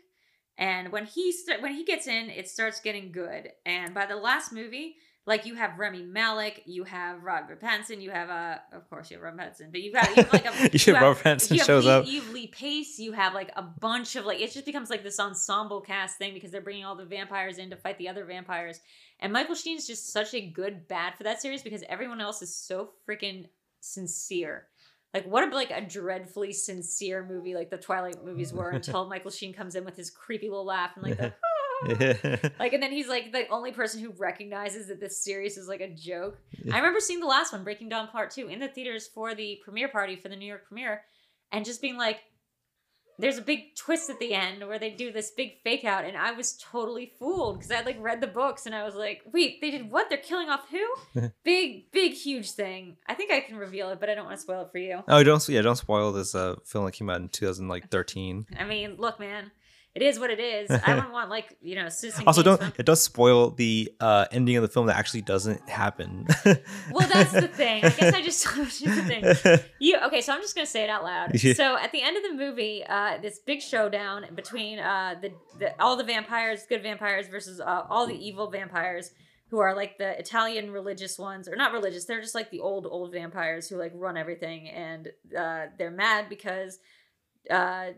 [0.57, 3.51] And when he st- when he gets in, it starts getting good.
[3.67, 8.11] And by the last movie, like you have Rami Malek, you have Robert Pattinson, you
[8.11, 10.49] have uh of course you have Robert Pattinson, but you've got, you have like a
[10.73, 12.07] You have have- Robert Pattinson you have shows Lee, up.
[12.07, 12.99] You have Lee Pace.
[12.99, 16.35] You have like a bunch of like it just becomes like this ensemble cast thing
[16.35, 18.81] because they're bringing all the vampires in to fight the other vampires.
[19.21, 22.43] And Michael Sheen is just such a good bat for that series because everyone else
[22.43, 23.47] is so freaking
[23.81, 24.69] sincere.
[25.15, 29.31] Like what a like a dreadfully sincere movie like the Twilight movies were until Michael
[29.31, 31.33] Sheen comes in with his creepy little laugh and like the
[32.45, 32.51] ah.
[32.59, 35.81] like and then he's like the only person who recognizes that this series is like
[35.81, 36.39] a joke.
[36.73, 39.61] I remember seeing the last one, Breaking Dawn Part 2, in the theaters for the
[39.63, 41.03] premiere party for the New York premiere
[41.53, 42.19] and just being like
[43.19, 46.17] there's a big twist at the end where they do this big fake out and
[46.17, 49.23] I was totally fooled because I had like read the books and I was like,
[49.33, 50.09] wait, they did what?
[50.09, 51.31] They're killing off who?
[51.45, 52.97] big, big, huge thing.
[53.07, 55.03] I think I can reveal it, but I don't want to spoil it for you.
[55.09, 58.47] oh, don't yeah, don't spoil this uh, film that came out in 2013.
[58.59, 59.51] I mean, look, man,
[59.95, 60.71] it is what it is.
[60.71, 63.93] I wouldn't want like, you know, Citizen Also, Kane's don't film- it does spoil the
[64.01, 66.27] uh, ending of the film that actually doesn't happen.
[66.91, 67.85] Well, that's the thing.
[67.85, 69.69] I guess I just told you the thing.
[69.81, 70.21] You okay?
[70.21, 71.43] So I'm just gonna say it out loud.
[71.43, 71.55] Yeah.
[71.55, 75.83] So at the end of the movie, uh, this big showdown between uh, the, the
[75.83, 79.11] all the vampires, good vampires versus uh, all the evil vampires,
[79.51, 82.05] who are like the Italian religious ones, or not religious.
[82.05, 86.29] They're just like the old old vampires who like run everything, and uh, they're mad
[86.29, 86.79] because.
[87.51, 87.93] Uh,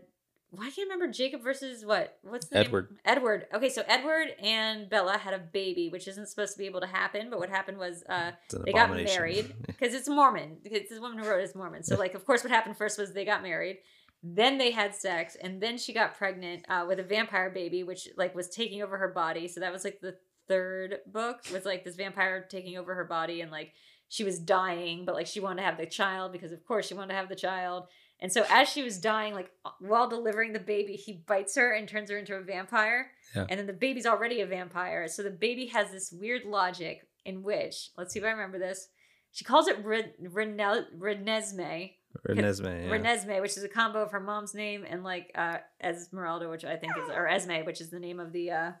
[0.49, 2.17] why can't I remember Jacob versus what?
[2.21, 2.91] What's the Edward.
[2.91, 2.99] Name?
[3.03, 3.47] Edward.
[3.53, 6.87] Okay, so Edward and Bella had a baby, which isn't supposed to be able to
[6.87, 7.29] happen.
[7.29, 8.31] But what happened was uh,
[8.65, 10.57] they got married because it's Mormon.
[10.63, 11.83] Because this woman who wrote it is Mormon.
[11.83, 13.79] So like, of course, what happened first was they got married,
[14.23, 18.07] then they had sex, and then she got pregnant uh, with a vampire baby, which
[18.15, 19.49] like was taking over her body.
[19.49, 20.15] So that was like the
[20.47, 23.73] third book was like this vampire taking over her body, and like
[24.07, 26.93] she was dying, but like she wanted to have the child because of course she
[26.93, 27.87] wanted to have the child.
[28.19, 31.87] And so as she was dying, like while delivering the baby, he bites her and
[31.87, 33.11] turns her into a vampire.
[33.35, 33.45] Yeah.
[33.49, 35.07] And then the baby's already a vampire.
[35.07, 38.87] So the baby has this weird logic in which, let's see if I remember this.
[39.31, 41.91] She calls it Re- Rene- Renesmee,
[42.27, 42.89] Renesmee, yeah.
[42.89, 46.75] Renesmee, which is a combo of her mom's name and like uh, Esmeralda, which I
[46.75, 48.71] think is, or Esme, which is the name of the uh,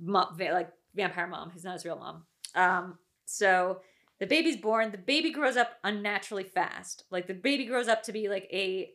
[0.00, 2.24] mom, like vampire mom, who's not his real mom.
[2.56, 3.80] Um, so
[4.24, 4.90] the baby's born.
[4.90, 7.04] The baby grows up unnaturally fast.
[7.10, 8.90] Like the baby grows up to be like a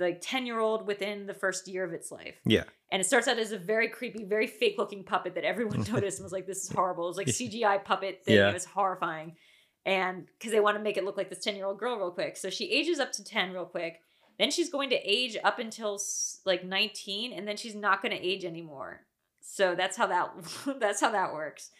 [0.00, 2.36] like ten year old within the first year of its life.
[2.44, 2.64] Yeah.
[2.90, 6.18] And it starts out as a very creepy, very fake looking puppet that everyone noticed
[6.18, 8.36] and was like, "This is horrible." It was like CGI puppet thing.
[8.36, 8.50] Yeah.
[8.50, 9.36] It was horrifying
[9.84, 12.10] and because they want to make it look like this 10 year old girl real
[12.10, 14.00] quick so she ages up to 10 real quick
[14.38, 16.00] then she's going to age up until
[16.44, 19.00] like 19 and then she's not going to age anymore
[19.40, 20.30] so that's how that
[20.80, 21.70] that's how that works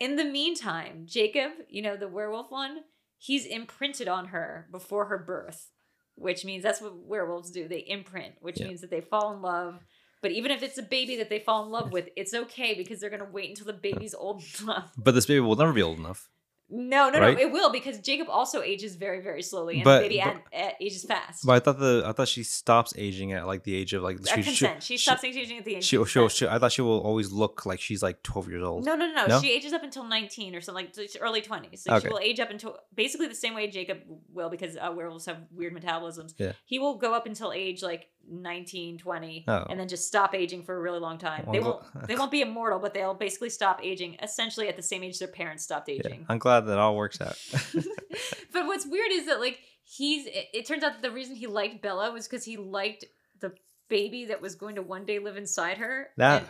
[0.00, 2.78] in the meantime jacob you know the werewolf one
[3.18, 5.70] he's imprinted on her before her birth
[6.14, 8.68] which means that's what werewolves do they imprint which Yeah.
[8.68, 9.84] means that they fall in love
[10.20, 13.00] but even if it's a baby that they fall in love with it's okay because
[13.00, 15.82] they're going to wait until the baby's old enough But this baby will never be
[15.82, 16.28] old enough.
[16.70, 17.36] No, no, Right?
[17.36, 17.42] no.
[17.42, 21.46] It will because Jacob also ages very, very slowly, and But- baby but- ages fast.
[21.46, 24.18] But I thought the I thought she stops aging at like the age of like
[24.26, 25.84] she, consent, she, stops aging at the age.
[25.84, 28.62] She, of she, she, I thought she will always look like she's like 12 years
[28.62, 28.84] old.
[28.84, 29.40] No, no, no, No?
[29.40, 31.82] She ages up until nineteen or something, like it's early twenties.
[31.84, 32.06] So Okay.
[32.06, 33.98] she will age up until basically the same way Jacob
[34.32, 36.34] will, because uh, werewolves have weird metabolisms.
[36.38, 36.52] Yeah.
[36.66, 39.66] He will go up until age like 19, 20, Oh.
[39.70, 41.44] and then just stop aging for a really long time.
[41.46, 42.06] Well, they won't.
[42.08, 45.28] they won't be immortal, but they'll basically stop aging essentially at the same age their
[45.28, 46.26] parents stopped Yeah, aging.
[46.28, 47.36] I'm glad that all works out.
[48.52, 51.46] but what's weird is that like he's it, it turns out that the reason he
[51.46, 53.04] liked Bella was because he liked
[53.88, 56.08] baby that was going to one day live inside her.
[56.16, 56.44] That-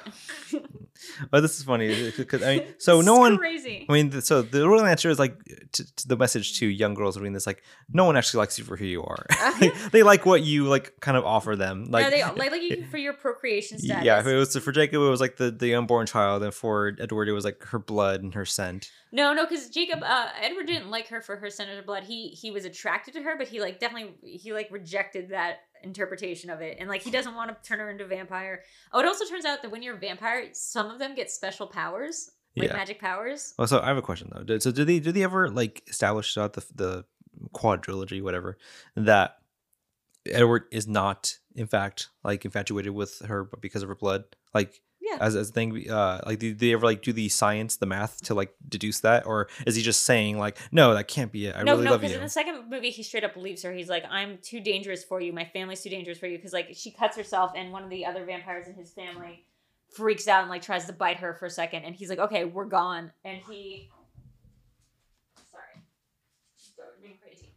[0.52, 0.68] and-
[1.30, 3.36] but this is funny because I mean, so no one.
[3.38, 3.86] crazy.
[3.88, 5.38] I mean, so the real answer is like
[5.72, 8.64] to, to the message to young girls reading this, like no one actually likes you
[8.64, 9.26] for who you are.
[9.48, 9.58] Uh-huh.
[9.60, 11.86] Like, they like what you like, kind of offer them.
[11.90, 14.04] Like, yeah, they like, like you for your procreation status.
[14.04, 16.92] yeah, if it was for Jacob, it was like the the unborn child, and for
[17.00, 18.90] Edward, it was like her blood and her scent.
[19.10, 22.04] No, no, because Jacob, uh, Edward didn't like her for her senator blood.
[22.04, 26.50] He he was attracted to her, but he like definitely he like rejected that interpretation
[26.50, 28.62] of it, and like he doesn't want to turn her into a vampire.
[28.92, 31.66] Oh, it also turns out that when you're a vampire, some of them get special
[31.66, 32.76] powers, like Yeah.
[32.76, 33.54] magic powers.
[33.58, 34.58] Well, so I have a question though.
[34.58, 37.04] So do they do they ever like establish throughout the the
[37.54, 38.58] quadrilogy, whatever,
[38.96, 39.38] that
[40.26, 44.82] Edward is not, in fact, like infatuated with her, but because of her blood, like
[45.10, 45.18] Yeah.
[45.20, 45.90] as as a thing.
[45.90, 49.26] Uh, like did they ever like do the science, the math to like deduce that,
[49.26, 51.56] or is he just saying like, no, that can't be it.
[51.56, 52.18] I no, really no, love because you.
[52.18, 53.72] in the second movie, he straight up leaves her.
[53.72, 55.32] He's like, "I'm too dangerous for you.
[55.32, 58.04] My family's too dangerous for you." Because like she cuts herself, and one of the
[58.04, 59.44] other vampires in his family
[59.94, 62.44] freaks out and like tries to bite her for a second, and he's like, "Okay,
[62.44, 63.88] we're gone." And he,
[65.50, 65.82] sorry,
[66.76, 67.52] Sorry, being crazy.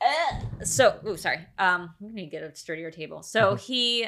[0.00, 1.38] Uh, so, oh, sorry.
[1.58, 3.22] Um, I'm gonna get a sturdier table.
[3.22, 4.06] So he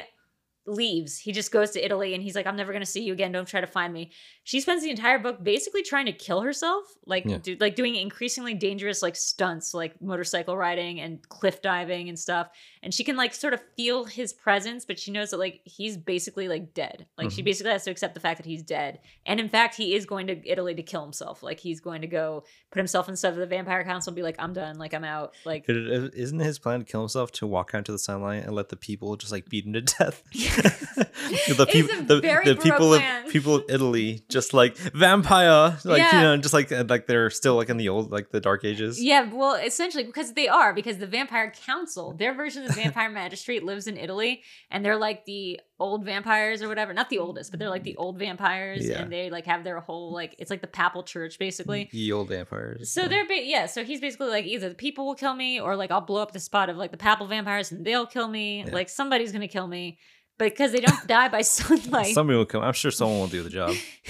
[0.65, 1.17] leaves.
[1.17, 3.31] He just goes to Italy and he's like, I'm never gonna see you again.
[3.31, 4.11] Don't try to find me.
[4.45, 7.37] She spends the entire book basically trying to kill herself, like Yeah.
[7.37, 12.49] do, like doing increasingly dangerous like stunts, like motorcycle riding and cliff diving and stuff.
[12.81, 15.95] And she can like sort of feel his presence, but she knows that like he's
[15.95, 17.05] basically like dead.
[17.17, 17.45] Like she Mhm.
[17.45, 18.99] basically has to accept the fact that he's dead.
[19.25, 21.41] And in fact, he is going to Italy to kill himself.
[21.41, 24.35] Like he's going to go put himself inside of the vampire council and be like,
[24.39, 24.77] I'm done.
[24.77, 25.35] Like I'm out.
[25.45, 28.67] Like Isn't his plan to kill himself to walk out into the sunlight and let
[28.67, 30.21] the people just like beat him to death?
[30.33, 35.99] the peop- a the, very the people of people of Italy just like vampire, like
[35.99, 36.15] Yeah.
[36.15, 38.65] you know, just like uh, like they're still like in the old like the dark
[38.65, 39.01] ages.
[39.01, 43.09] Yeah, well, essentially because they are because the vampire council, their version of the vampire
[43.09, 44.41] magistrate lives in Italy
[44.71, 47.95] and they're like the old vampires or whatever, not the oldest, but they're like the
[47.97, 49.01] old vampires Yeah.
[49.01, 51.89] and they like have their whole like it's like the papal church basically.
[51.91, 52.91] The old vampires.
[52.91, 55.75] So they're ba- yeah, so he's basically like either the people will kill me or
[55.75, 58.63] like I'll blow up the spot of like the papal vampires and they'll kill me.
[58.65, 58.73] Yeah.
[58.73, 59.97] Like somebody's to kill me.
[60.37, 62.13] Because they don't die by sunlight.
[62.13, 62.63] somebody will come.
[62.63, 63.75] I'm sure someone will do the job.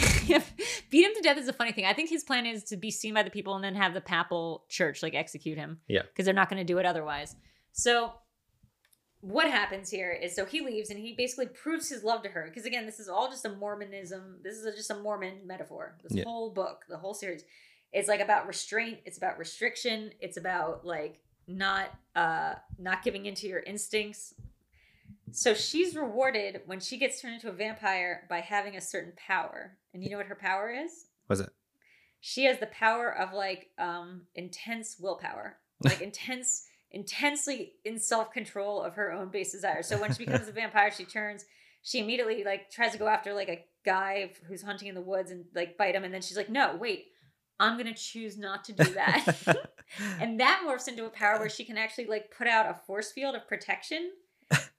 [0.90, 1.86] Beat him to death is a funny thing.
[1.86, 4.02] I think his plan is to be seen by the people and then have the
[4.02, 5.80] papal church like execute him.
[5.88, 6.04] Yeah.
[6.04, 7.36] Because they're not going to do it otherwise.
[7.74, 8.14] So
[9.22, 12.46] what happens here is so he leaves and he basically proves his love to her.
[12.48, 14.40] Because again, this is all just a Mormonism.
[14.44, 15.98] This is a, just a Mormon metaphor.
[16.04, 16.24] This Yeah.
[16.26, 17.44] whole book, the whole series.
[17.92, 19.00] It's like about restraint.
[19.06, 20.12] It's about restriction.
[20.20, 24.34] It's about like not uh not giving into your instincts.
[25.32, 29.78] So she's rewarded when she gets turned into a vampire by having a certain power.
[29.94, 31.08] And you know what her power is?
[31.28, 31.50] Was it?
[32.20, 35.58] She has the power of like um intense willpower.
[35.84, 39.86] Like intense intensely in self-control of her own base desires.
[39.86, 41.44] So when she becomes a vampire, she turns
[41.82, 45.30] she immediately like tries to go after like a guy who's hunting in the woods
[45.30, 47.08] and like bite him and then she's like, "No, wait.
[47.60, 49.26] I'm going to choose not to do that."
[50.22, 53.12] and that morphs into a power where she can actually like put out a force
[53.12, 54.12] field of protection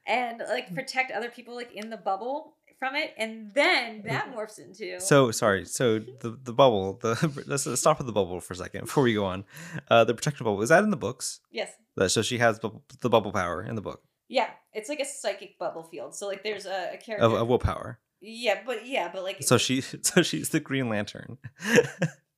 [0.07, 4.59] and like protect other people like in the bubble from it and then that morphs
[4.59, 5.63] into So sorry.
[5.65, 6.99] So the the bubble.
[7.01, 9.45] The let's, stop at the bubble for a second before we go on.
[9.89, 11.39] Uh, the protection bubble is that in the books?
[11.51, 11.71] yes
[12.07, 15.57] so she has bu- the bubble power in the book yeah it's like a psychic
[15.57, 17.99] bubble field so like there's a, a character of, of willpower.
[18.19, 21.37] yeah but yeah but like So she so she's the Green Lantern.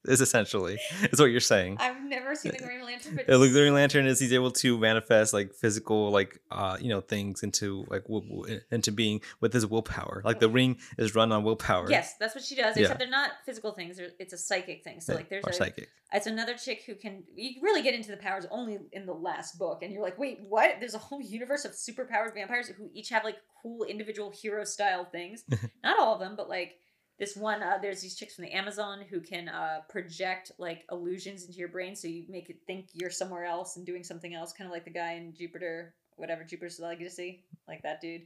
[0.07, 0.77] Is essentially
[1.11, 1.77] is what you're saying.
[1.79, 4.77] i've never seen the green lantern but Uh, The Green Lantern is he's able to
[4.77, 9.65] manifest like physical like uh you know things into like w- into being with his
[9.65, 10.21] willpower.
[10.23, 11.89] Like the ring is run on willpower.
[11.89, 12.83] yes that's what she does Yeah.
[12.83, 15.89] except they're not physical things it's a psychic thing so like there's or a psychic.
[16.13, 19.59] It's another chick who can you really get into the powers only in the last
[19.59, 20.75] book, and you're like, wait, what?
[20.79, 25.03] There's a whole universe of superpowered vampires who each have like cool individual hero style
[25.03, 25.43] things.
[25.83, 26.75] Not all of them, but like
[27.19, 27.63] this one.
[27.63, 31.69] Uh, there's these chicks from the Amazon who can uh, project like illusions into your
[31.69, 34.71] brain, so you make it think you're somewhere else and doing something else, kind of
[34.71, 38.23] like the guy in Jupiter, whatever Jupiter's Legacy, like that dude.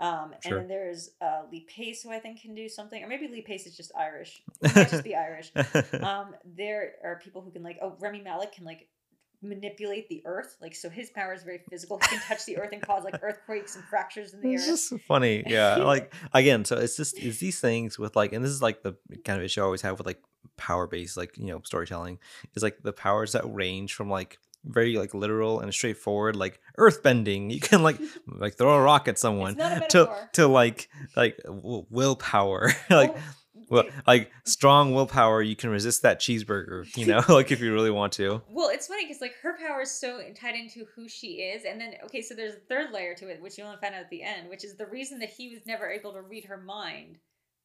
[0.00, 0.58] Um, and Sure.
[0.58, 3.64] then there's uh, Lee Pace, who I think can do something, or maybe Lee Pace
[3.66, 4.42] is just Irish.
[4.64, 5.52] Just be Irish
[6.02, 8.88] um there are people who can like oh rami malek can like
[9.42, 11.98] manipulate the earth like so his power is very physical.
[11.98, 14.70] He can touch the earth and cause like earthquakes and fractures in the it's earth
[14.70, 15.44] It's just funny.
[15.46, 18.82] Yeah like again so it's just it's these things with like and this is like
[18.82, 20.22] the kind of issue i always have with like
[20.56, 22.18] power based like you know storytelling
[22.54, 27.02] is like the powers that range from like very like literal and straightforward like earth
[27.02, 27.50] bending.
[27.50, 30.88] You can like like throw a rock at someone it's not a to to like
[31.16, 32.72] like willpower.
[32.90, 33.22] Like well,
[33.68, 37.90] well, like strong willpower you can resist that cheeseburger you know like if you really
[37.90, 38.42] want to.
[38.48, 41.80] Well it's funny because like her power is so tied into who she is and
[41.80, 44.10] then okay so there's a third layer to it which you only find out at
[44.10, 47.18] the end which is the reason that he was never able to read her mind.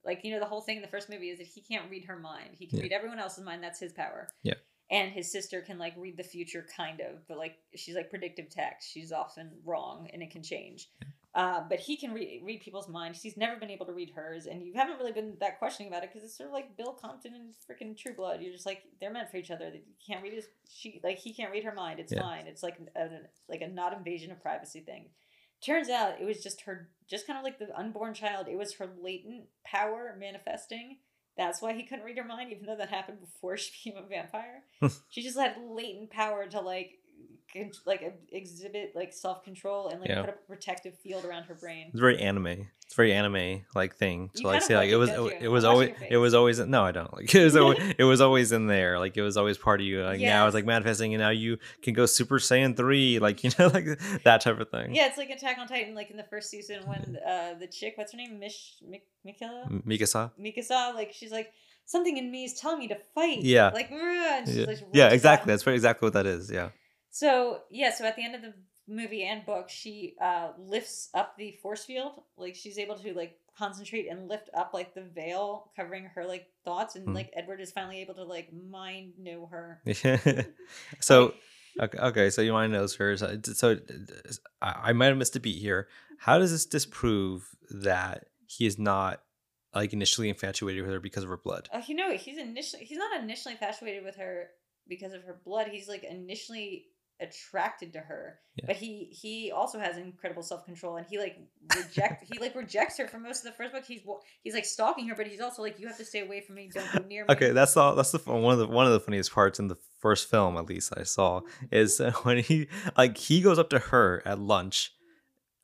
[0.05, 2.05] Like you know the whole thing in the first movie is that he can't read
[2.05, 2.51] her mind.
[2.57, 2.83] He can Yeah.
[2.83, 3.63] read everyone else's mind.
[3.63, 4.29] That's his power.
[4.43, 4.53] Yeah.
[4.91, 8.49] and his sister can like read the future kind of but like she's like predictive
[8.49, 8.89] text.
[8.91, 10.87] She's often wrong and it can change
[11.39, 13.21] uh, but he can re- read people's minds.
[13.21, 16.03] He's never been able to read hers and you haven't really been that questioning about
[16.03, 18.41] it because it's sort of like bill compton and freaking true blood.
[18.41, 19.69] You're just like they're meant for each other.
[19.71, 21.99] They can't read his she like he can't read her mind.
[22.01, 22.21] It's Yeah.
[22.23, 22.45] fine.
[22.47, 23.07] It's like a,
[23.47, 25.05] like a not invasion of privacy thing.
[25.65, 28.47] Turns out it was just her just kind of like the unborn child.
[28.49, 30.97] It was her latent power manifesting.
[31.37, 34.07] That's why he couldn't read her mind even though that happened before she became a
[34.07, 34.63] vampire.
[35.09, 36.98] She just had latent power to like
[37.85, 40.21] like exhibit like self control and like Yeah.
[40.21, 41.87] put a protective field around her brain.
[41.89, 42.67] It's very anime.
[42.85, 45.91] It's very anime like thing to You like say like it was it, was always
[46.09, 48.97] it was always no I don't like it was always, it was always in there
[48.99, 51.57] like it was always part of you like now it's like manifesting and now you
[51.83, 53.85] can go Super Saiyan three like you know like
[54.23, 54.95] that type of thing.
[54.95, 57.93] Yeah, it's like Attack on Titan, like in the first season when uh the chick,
[57.95, 60.31] what's her name, Mish Mik- Mikela, M- Mikasa.
[60.39, 61.53] Mikasa, like she's like
[61.85, 63.41] something in me is telling me to fight.
[63.41, 63.69] Yeah.
[63.73, 65.51] like Yeah, like yeah out exactly.
[65.51, 66.49] That's exactly what that is.
[66.51, 66.69] Yeah.
[67.19, 68.53] So yeah, so at the end of the
[68.87, 72.13] movie and book, she uh lifts up the force field.
[72.37, 76.47] Like she's able to like concentrate and lift up like the veil covering her like
[76.63, 77.15] thoughts, and Hmm.
[77.15, 79.81] like Edward is finally able to like mind know her.
[81.01, 81.33] so
[81.81, 83.17] okay, okay, so you want to know her.
[83.17, 83.77] So, so
[84.61, 85.89] I, might have missed a beat here.
[86.19, 89.21] How does this disprove that he is not
[89.75, 91.67] like initially infatuated with her because of her blood?
[91.73, 94.51] Uh, you know, he's initially he's not initially infatuated with her
[94.87, 95.67] because of her blood.
[95.67, 96.85] He's like initially
[97.21, 98.65] attracted to her, Yeah.
[98.67, 101.37] but he he also has incredible self control, and he like
[101.75, 103.83] reject he like rejects her for most of the first book.
[103.85, 104.01] He's
[104.43, 106.69] he's like stalking her, but he's also like, you have to stay away from me.
[106.73, 107.33] Don't go near me.
[107.33, 107.95] Okay, that's all.
[107.95, 110.65] That's the one of the one of the funniest parts in the first film, at
[110.67, 114.93] least I saw, is uh, when he like he goes up to her at lunch.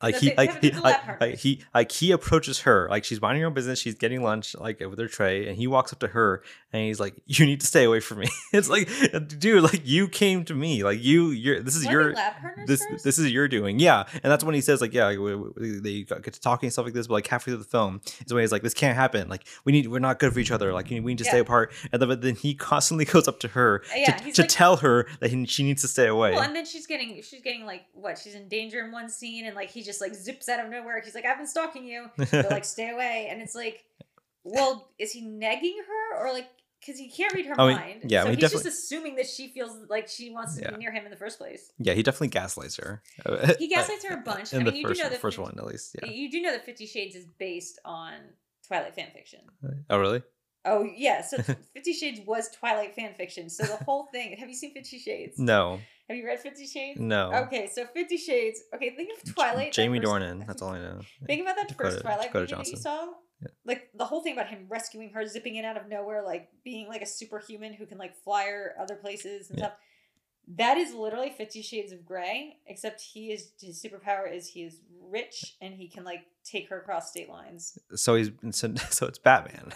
[0.02, 3.46] Like he like he like, like he like he approaches her like she's minding her
[3.46, 6.42] own business she's getting lunch like with her tray and he walks up to her
[6.70, 8.28] and he's like you need to stay away from me.
[8.52, 8.88] It's like
[9.38, 13.04] dude like you came to me like you you're this is Weren't your this first?
[13.04, 13.78] this is your doing.
[13.78, 16.66] Yeah and that's when he says like yeah like, we, we, they get to talking
[16.66, 18.74] and stuff like this but like halfway through the film is when he's like this
[18.74, 19.28] can't happen.
[19.30, 20.72] Like we need we're not good for each other.
[20.74, 21.72] Like we need to stay apart.
[21.90, 24.76] And then, but then he constantly goes up to her Uh, yeah, to, to tell
[24.76, 26.32] her that he, she needs to stay away.
[26.32, 29.46] Well, and then she's getting she's getting like what she's in danger in one scene,
[29.46, 31.00] and like he just like zips out of nowhere.
[31.04, 33.28] He's like, "I've been stalking you," but like stay away.
[33.30, 33.84] And it's like,
[34.44, 36.48] well, is he negging her or like
[36.80, 38.02] because he can't read her mind?
[38.04, 40.70] yeah, so he's definitely- just assuming that she feels like she wants to Yeah.
[40.72, 41.72] be near him in the first place.
[41.78, 43.02] yeah he definitely gaslights her
[43.58, 44.52] He gaslights her a bunch.
[44.52, 46.08] in I mean, the you do first, know that first Fif- one at least yeah
[46.10, 48.12] You do know that Fifty Shades is based on
[48.68, 49.40] Twilight fan fiction.
[49.90, 50.22] oh really
[50.66, 51.36] Oh yeah, so
[51.74, 53.48] Fifty Shades was Twilight fan fiction.
[53.48, 54.36] So the whole thing.
[54.38, 55.38] Have you seen Fifty Shades?
[55.38, 56.98] no Have you read Fifty Shades?
[57.00, 58.60] no Okay, so Fifty Shades.
[58.74, 59.72] Okay, think of Twilight.
[59.72, 62.56] Jamie first- Dornan that's all I know Think about that Dakota- first Twilight Dakota video
[62.58, 63.06] that you saw.
[63.42, 63.48] Yeah.
[63.66, 66.88] Like the whole thing about him rescuing her, zipping in out of nowhere, like being
[66.88, 69.66] like a superhuman who can like fly her other places and Yeah.
[69.66, 69.78] stuff.
[70.48, 74.78] That is literally Fifty Shades of Grey, except he is his superpower is he is
[75.10, 77.76] rich and he can like take her across state lines.
[77.96, 79.72] so he's so, so it's Batman.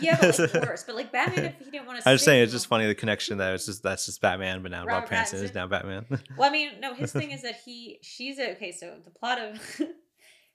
[0.00, 0.84] Yeah, but like worse.
[0.84, 2.94] But like Batman, if he didn't want to, I'm just saying it's just funny the
[2.94, 6.06] connection that it's just that's just Batman, but now Rob Robert Pattinson is now Batman.
[6.38, 8.72] Well, I mean, no, his thing is that he, she's a, okay.
[8.72, 9.60] So the plot of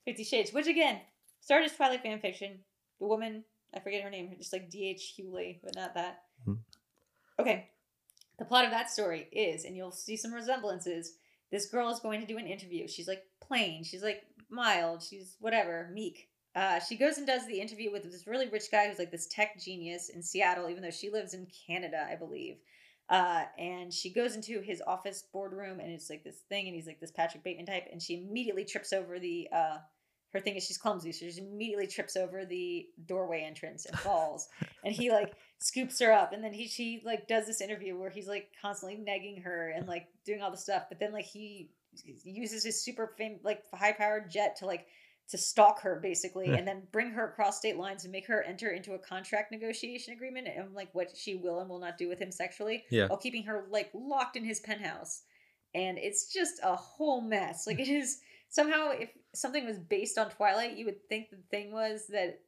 [0.03, 0.99] Fifty Shades, which again
[1.41, 2.59] started as Twilight fan fiction.
[2.99, 4.89] The woman, I forget her name, just like D.
[4.89, 5.13] H.
[5.15, 6.23] Hewley, but not that.
[6.47, 6.57] Mhm.
[7.39, 7.69] Okay,
[8.37, 11.13] the plot of that story is, and you'll see some resemblances.
[11.51, 12.87] This girl is going to do an interview.
[12.87, 13.83] She's like plain.
[13.83, 15.03] She's like mild.
[15.03, 16.29] She's whatever, meek.
[16.55, 19.27] Uh, she goes and does the interview with this really rich guy who's like this
[19.27, 22.55] tech genius in Seattle, even though she lives in Canada, I believe.
[23.09, 26.87] Uh, and she goes into his office boardroom, and it's like this thing, and he's
[26.87, 29.47] like this Patrick Bateman type, and she immediately trips over the.
[29.53, 29.77] Uh,
[30.33, 34.49] her thing is she's clumsy, so she immediately trips over the doorway entrance and falls.
[34.83, 38.09] and he like scoops her up, and then he she like does this interview where
[38.09, 41.69] he's like constantly negging her and like doing all the stuff, but then like he
[42.23, 44.87] uses his super fame like high powered jet to like
[45.27, 48.69] to stalk her basically and then bring her across state lines and make her enter
[48.69, 52.19] into a contract negotiation agreement and like what she will and will not do with
[52.19, 53.07] him sexually Yeah.
[53.07, 55.23] while keeping her like locked in his penthouse.
[55.73, 57.65] And it's just a whole mess.
[57.65, 61.71] Like it is somehow if something was based on twilight you would think the thing
[61.71, 62.39] was that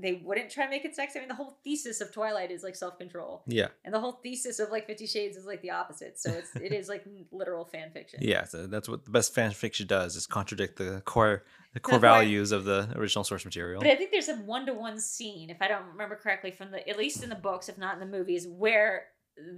[0.00, 2.62] they wouldn't try to make it sexy i mean the whole thesis of twilight is
[2.62, 6.18] like self-control yeah, and the whole thesis of like 50 shades is like the opposite
[6.18, 8.44] so it's it is like literal fan fiction yeah.
[8.44, 12.52] So that's what the best fan fiction does is contradict the core the core values
[12.52, 13.80] of the original source material.
[13.80, 16.70] But I think there's a one to one scene, if I don't remember correctly, from
[16.70, 19.06] the at least in the books, if not in the movies, where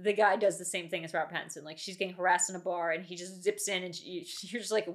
[0.03, 1.63] the guy does the same thing as Robert Pattinson.
[1.63, 4.61] Like she's getting harassed in a bar, and he just zips in, and she, you're
[4.61, 4.87] just like,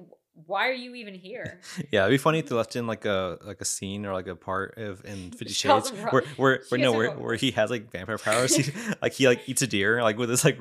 [0.47, 1.59] "Why are you even here?"
[1.91, 4.27] Yeah, it'd be funny if they left in like a like a scene or like
[4.27, 7.91] a part of in Fifty Shades where where, where no where, where he has like
[7.91, 8.55] vampire powers.
[8.55, 8.71] He,
[9.01, 10.57] like he like eats a deer like with his like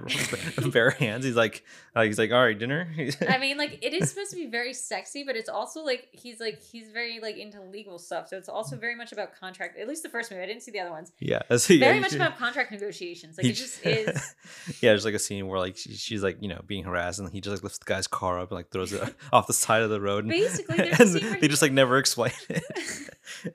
[0.72, 1.24] bare hands.
[1.24, 1.64] He's like
[1.94, 2.88] like he's like all right dinner.
[3.28, 6.40] I mean, like it is supposed to be very sexy, but it's also like he's
[6.40, 9.78] like he's very like into legal stuff, so it's also very much about contract.
[9.78, 11.12] At least the first movie, I didn't see the other ones.
[11.18, 13.36] yeah, yeah, Very much should- about contract negotiations.
[13.36, 14.34] Like he it just is.
[14.80, 17.28] yeah, there's like a scene where like she, she's like you know being harassed and
[17.30, 19.67] he just like lifts the guy's car up and like throws it off the side
[19.82, 20.24] of the road.
[20.24, 22.62] And, Basically, and they just like never explain it.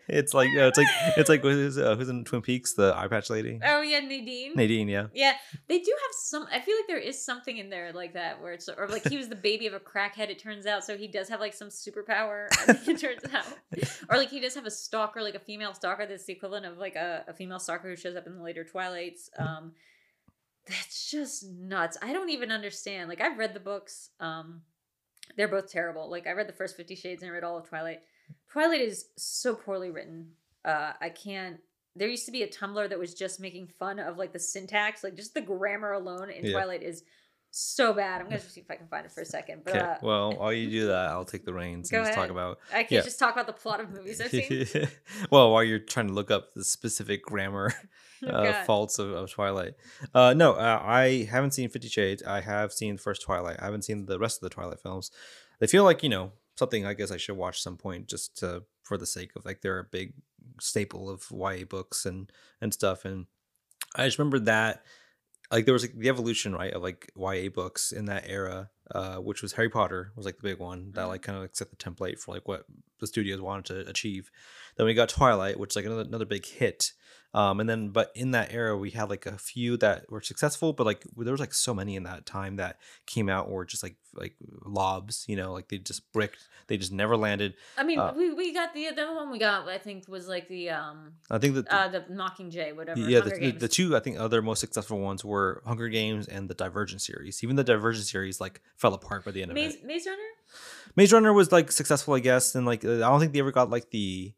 [0.08, 0.88] it's like uh, it's like
[1.18, 4.54] it's like who's, uh, who's in Twin Peaks, the eye patch lady, Oh yeah, Nadine.
[4.56, 4.88] Nadine.
[4.88, 5.34] Yeah, Yeah,
[5.68, 6.48] they do have some.
[6.52, 9.18] I feel like there is something in there like that where it's or like he
[9.18, 10.30] was the baby of a crackhead.
[10.30, 12.48] It turns out, so he does have like some superpower.
[12.94, 13.46] It turns out,
[14.10, 16.78] or like he does have a stalker, like a female stalker that's the equivalent of
[16.78, 19.30] like a, a female stalker who shows up in the later Twilights.
[19.38, 19.72] Um,
[20.68, 21.98] that's just nuts.
[22.02, 23.10] I don't even understand.
[23.10, 24.10] Like I've read the books.
[24.20, 24.62] Um,
[25.38, 26.10] they're both terrible.
[26.10, 28.02] Like I read the first Fifty Shades and I read all of Twilight.
[28.52, 30.32] Twilight is so poorly written.
[30.64, 31.58] Uh, I can't.
[31.96, 35.04] There used to be a Tumblr that was just making fun of like the syntax,
[35.04, 36.52] like just the grammar alone in Yeah.
[36.54, 37.04] Twilight is
[37.56, 38.20] so bad.
[38.20, 39.62] I'm gonna see if I can find it for a second.
[39.64, 39.86] But Okay.
[39.86, 42.60] uh, well, while you do that, I'll take the reins and just talk about.
[42.72, 43.02] I can't yeah.
[43.02, 44.68] just talk about the plot of movies I've seen.
[45.30, 47.74] well, while you're trying to look up the specific grammar
[48.26, 49.74] Oh, uh, faults of, of Twilight,
[50.14, 52.24] uh, no, uh, I haven't seen Fifty Shades.
[52.24, 53.58] I have seen the first Twilight.
[53.60, 55.12] I haven't seen the rest of the Twilight films.
[55.60, 56.86] They feel like you know something.
[56.86, 59.80] I guess I should watch some point just to, for the sake of like they're
[59.80, 60.14] a big
[60.62, 62.32] staple of YA books and
[62.62, 63.04] and stuff.
[63.04, 63.26] And
[63.96, 64.84] I just remember that
[65.52, 69.18] like there was like the evolution right of like YA books in that era, uh,
[69.18, 71.10] which was Harry Potter was like the big one that Mhm.
[71.10, 72.66] like kind of like set the template for like what
[73.00, 74.32] the studios wanted to achieve.
[74.78, 76.94] Then we got Twilight, which is like another another big hit.
[77.34, 80.72] Um, and then but in that era we had like a few that were successful,
[80.72, 82.78] but like there was like so many in that time that
[83.08, 86.92] came out or just like like lobs, you know, like they just bricked, they just
[86.92, 87.56] never landed.
[87.76, 89.68] I mean, uh, we, we got the the one we got.
[89.68, 93.00] I think was like the um I think that uh the Mockingjay whatever.
[93.00, 96.48] yeah, the, the, the two I think other most successful ones were Hunger Games and
[96.48, 97.44] the Divergent series.
[97.44, 99.86] Even the Divergent series like fell apart by the end of Maze, it.
[99.86, 100.20] Maze Runner.
[100.96, 103.52] Maze Runner was like successful, I guess, and like uh, I don't think they ever
[103.52, 104.34] got like the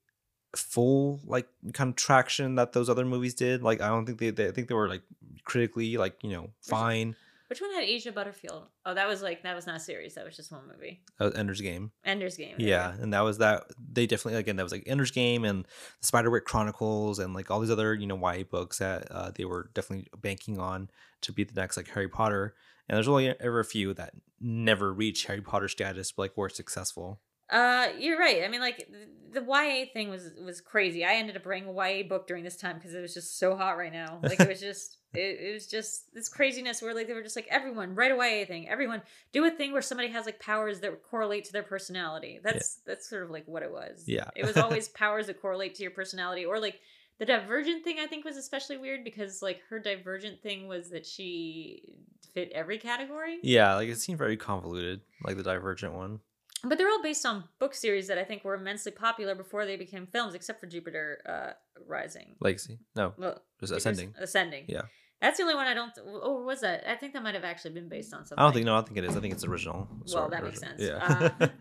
[0.58, 3.64] full like kind of traction that those other movies did.
[3.64, 5.04] Like I don't think they, they I think they were like
[5.44, 7.16] critically like you know fine.
[7.48, 8.70] Which one had Asa Butterfield?
[8.88, 10.16] Oh, that was like that was not a series.
[10.16, 11.02] That was just one movie.
[11.20, 12.56] Uh, Ender's Game, Ender's Game.
[12.58, 13.66] yeah, and that was that.
[13.92, 15.66] They definitely again that was like Ender's Game and
[16.02, 19.46] the Spiderwick Chronicles and like all these other you know YA books that uh, they
[19.46, 20.90] were definitely banking on
[21.22, 22.56] to be the next like Harry Potter.
[22.88, 26.50] And there's only ever a few that never reach Harry Potter status, but like were
[26.50, 27.20] successful.
[27.50, 28.44] Uh, you're right.
[28.44, 31.06] I mean, like th- the YA thing was was crazy.
[31.06, 33.56] I ended up writing a YA book during this time because it was just so
[33.56, 34.20] hot right now.
[34.24, 37.36] Like it was just it, it was just this craziness where like they were just
[37.36, 38.68] like everyone write a YA thing.
[38.68, 42.40] Everyone do a thing where somebody has like powers that correlate to their personality.
[42.44, 44.06] That's that's sort of like what it was.
[44.08, 44.30] Yeah.
[44.36, 46.80] it was always powers that correlate to your personality or like.
[47.18, 51.06] The divergent thing I think was especially weird because like her divergent thing was that
[51.06, 51.94] she
[52.34, 53.40] fit every category.
[53.42, 56.20] Yeah, like it seemed very convoluted, like the Divergent one.
[56.68, 59.76] But they're all based on book series that I think were immensely popular before they
[59.76, 61.54] became films, except for Jupiter uh,
[61.88, 62.36] Rising.
[62.40, 64.14] Legacy, no, Well, just Ascending.
[64.20, 64.66] Ascending.
[64.68, 64.84] Yeah.
[65.22, 65.92] That's the only one I don't.
[66.06, 66.90] Or was that?
[66.90, 68.38] I think that might have actually been based on something.
[68.38, 69.16] I don't think no, I think it is.
[69.16, 69.88] I think it's original.
[69.90, 70.82] Well, sort of that makes sense.
[70.82, 71.30] Yeah.
[71.40, 71.48] Uh,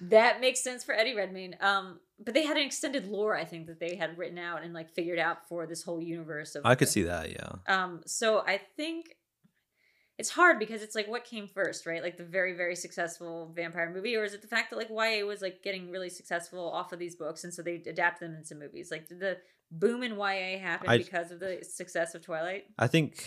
[0.00, 1.56] That makes sense for Eddie Redmayne.
[1.60, 4.72] Um, but they had an extended lore, I think, that they had written out and
[4.72, 6.64] like figured out for this whole universe of.
[6.64, 7.30] I could see that.
[7.30, 7.50] Yeah.
[7.66, 9.16] Um, so I think
[10.18, 12.02] it's hard because it's like what came first, right?
[12.02, 15.24] Like the very, very successful vampire movie, or is it the fact that like YA
[15.24, 18.54] was like getting really successful off of these books, and so they adapt them into
[18.56, 18.90] movies?
[18.90, 19.38] Like did the
[19.70, 22.64] boom in YA happen I- because of the success of Twilight?
[22.78, 23.24] I think.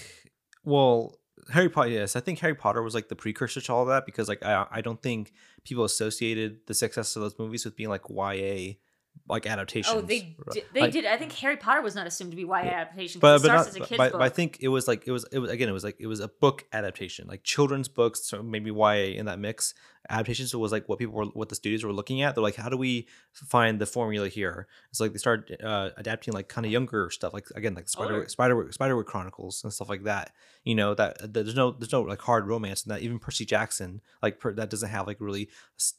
[0.63, 1.17] Well,
[1.51, 1.89] Harry Potter.
[1.89, 4.67] Yes, I think Harry Potter was like the precursor to all that because like I
[4.69, 5.31] I don't think
[5.63, 8.73] people associated the success of those movies with being like YA
[9.31, 9.95] like oh, adaptations.
[9.97, 10.53] Oh, they right?
[10.53, 11.05] did, they Like, did.
[11.05, 12.81] I think Harry Potter was not assumed to be YA Yeah.
[12.81, 14.19] adaptation but because it but, starts not, as a but, kid's but, book.
[14.19, 16.07] but I think it was like it was it was again it was like it
[16.07, 19.73] was a book adaptation like children's books so maybe YA in that mix
[20.09, 22.55] adaptations it was like what people were what the studios were looking at they're like
[22.55, 26.65] how do we find the formula here it's like they started uh, adapting like kind
[26.65, 28.29] of younger stuff like again like Spider Older.
[28.29, 30.31] Spider Spiderwick Chronicles and stuff like that
[30.63, 33.45] you know that, that there's no there's no like hard romance and that even Percy
[33.45, 35.49] Jackson like per, that doesn't have like really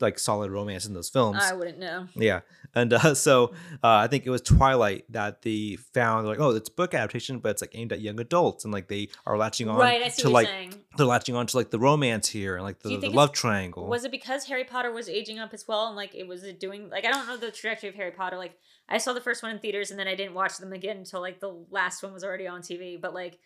[0.00, 2.06] like solid romance in those films I wouldn't know.
[2.14, 2.40] yeah,
[2.74, 6.68] and uh, so uh, I think it was Twilight that they found like, oh, it's
[6.68, 9.78] book adaptation, but it's like aimed at young adults, and like they are latching on
[9.78, 10.48] Right, to like
[10.96, 13.86] they're latching on to like the romance here and like the, the love triangle.
[13.92, 16.58] Was it because Harry Potter was aging up as well, and like it was it
[16.58, 18.38] doing like I don't know the trajectory of Harry Potter.
[18.38, 20.96] Like I saw the first one in theaters, and then I didn't watch them again
[20.96, 22.98] until like the last one was already on TV.
[23.00, 23.38] But like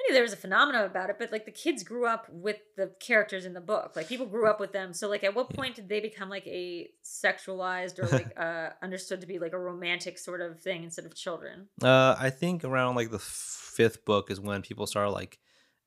[0.00, 2.56] I knew there was a phenomenon about it, but like the kids grew up with
[2.76, 3.92] the characters in the book.
[3.94, 4.94] Like people grew up with them.
[4.94, 9.20] So like at what point did they become like a sexualized or like uh understood
[9.20, 11.68] to be like a romantic sort of thing instead of children?
[11.82, 15.38] Uh, I think around like the fifth book is when people start like,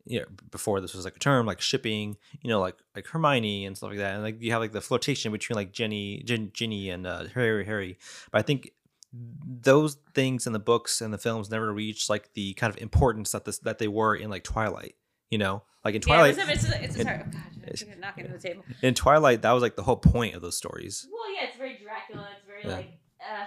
[0.06, 3.66] you know, before this was like a term like shipping, you know, like like Hermione
[3.66, 6.52] and stuff like that, and like you have like the flirtation between like Jenny, Gin,
[6.54, 7.98] Ginny and uh, Harry, Harry.
[8.32, 8.72] But I think
[9.14, 13.32] those things in the books and the films never reached like the kind of importance
[13.32, 14.96] that this that they were in like Twilight.
[15.32, 17.08] You know, like in Twilight, Yeah, it's a, it's a, it's a, in-.
[17.08, 18.64] Oh, God, I it's- took a knock into the table.
[18.84, 21.08] in Twilight, that was like the whole point of those stories.
[21.12, 22.28] Well, yeah, it's very Dracula.
[22.38, 22.76] It's very Yeah.
[22.78, 23.46] like, uh,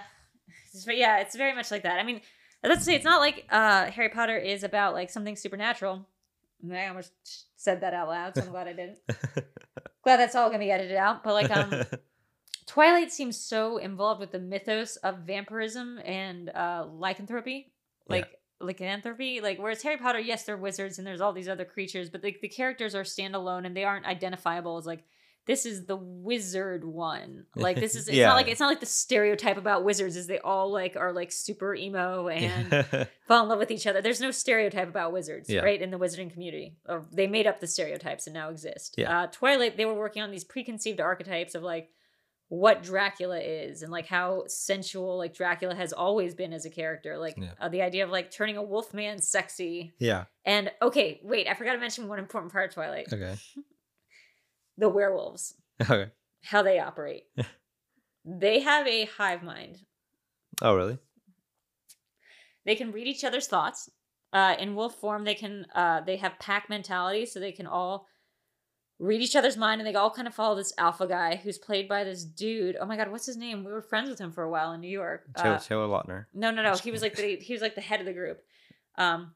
[0.73, 1.97] It's, ve- yeah, it's very much like that.
[1.99, 2.19] I mean,
[2.63, 6.05] let's say it's not like uh, Harry Potter is about like something supernatural.
[6.71, 7.11] I almost
[7.55, 8.99] said that out loud, so I'm glad I didn't.
[10.03, 11.23] glad that's all gonna be edited out.
[11.23, 11.83] But like, um,
[12.67, 17.71] Twilight seems so involved with the mythos of vampirism and uh, lycanthropy,
[18.07, 18.15] Yeah.
[18.15, 19.41] like lycanthropy.
[19.41, 22.41] Like, whereas Harry Potter, yes, they're wizards and there's all these other creatures, but like
[22.41, 25.03] the characters are standalone and they aren't identifiable as like
[25.49, 27.45] this is the wizard one.
[27.55, 28.27] Like this is it's Yeah.
[28.27, 31.31] not like it's not like the stereotype about wizards is they all like are like
[31.31, 32.85] super emo and
[33.27, 34.01] fall in love with each other.
[34.01, 35.61] There's no stereotype about wizards, Yeah.
[35.61, 35.81] right?
[35.81, 38.95] In the wizarding community, or they made up the stereotypes and now exist.
[38.97, 39.21] Yeah.
[39.23, 41.89] Uh, Twilight, they were working on these preconceived archetypes of like
[42.51, 47.17] what Dracula is and like how sensual like Dracula has always been as a character.
[47.17, 47.51] Like Yeah.
[47.59, 49.93] uh, the idea of like turning a wolf man sexy.
[49.99, 50.25] yeah.
[50.45, 53.35] And okay, wait, I forgot to mention one important part of Twilight: Okay.
[54.79, 56.11] the werewolves, Okay.
[56.43, 57.23] how they operate.
[58.25, 59.77] they have a hive mind.
[60.61, 60.97] Oh, really?
[62.65, 63.89] they can read each other's thoughts
[64.33, 68.05] uh, in wolf form they can uh, they have pack mentality so they can all
[68.99, 71.87] read each other's mind and they all kind of follow this alpha guy who's played
[71.87, 74.43] by this dude oh my god what's his name we were friends with him for
[74.43, 76.25] a while in new york Taylor, uh, Taylor Lautner.
[76.33, 78.39] no no no he was like the he was like the head of the group
[78.97, 79.33] um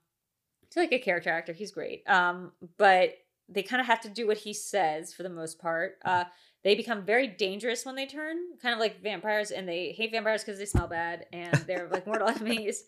[0.69, 3.13] he's like a character actor he's great um but
[3.49, 6.23] they kind of have to do what he says for the most part uh
[6.63, 10.43] they become very dangerous when they turn kind of like vampires and they hate vampires
[10.43, 12.85] because they smell bad and they're like mortal enemies.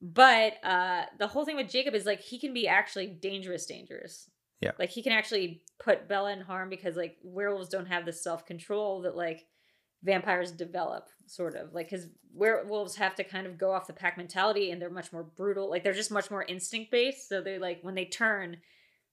[0.00, 4.28] But uh the whole thing with jacob is like he can be actually dangerous dangerous.
[4.60, 4.72] Yeah.
[4.78, 9.02] like he can actually put bella in harm because like werewolves don't have the self-control
[9.02, 9.44] that like
[10.04, 11.74] vampires develop sort of.
[11.74, 15.12] Like because werewolves have to kind of go off the pack mentality and they're much
[15.12, 18.56] more brutal like they're just much more instinct based so they like when they turn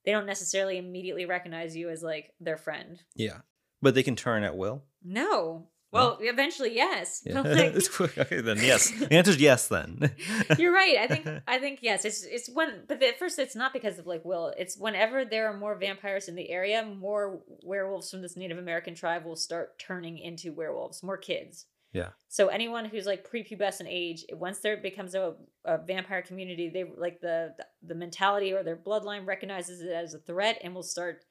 [0.06, 3.39] they don't necessarily immediately recognize you as like their friend Yeah.
[3.82, 4.84] But they can turn at will.
[5.04, 7.41] no well eventually yes Yeah.
[7.41, 7.74] Like-.
[8.18, 8.91] Okay, then yes.
[9.00, 9.68] The answer is yes.
[9.68, 10.12] Then
[10.58, 10.97] You're right.
[10.97, 12.06] I think I think yes.
[12.06, 14.54] It's it's when but at first it's not because of like will.
[14.58, 18.93] It's whenever there are more vampires in the area, more werewolves from this Native American
[18.93, 21.02] tribe will start turning into werewolves.
[21.02, 21.66] More kids.
[21.92, 22.10] Yeah.
[22.28, 25.34] So anyone who's like prepubescent age, once there becomes a,
[25.66, 30.20] a vampire community, they like the the mentality or their bloodline recognizes it as a
[30.20, 31.26] threat and will start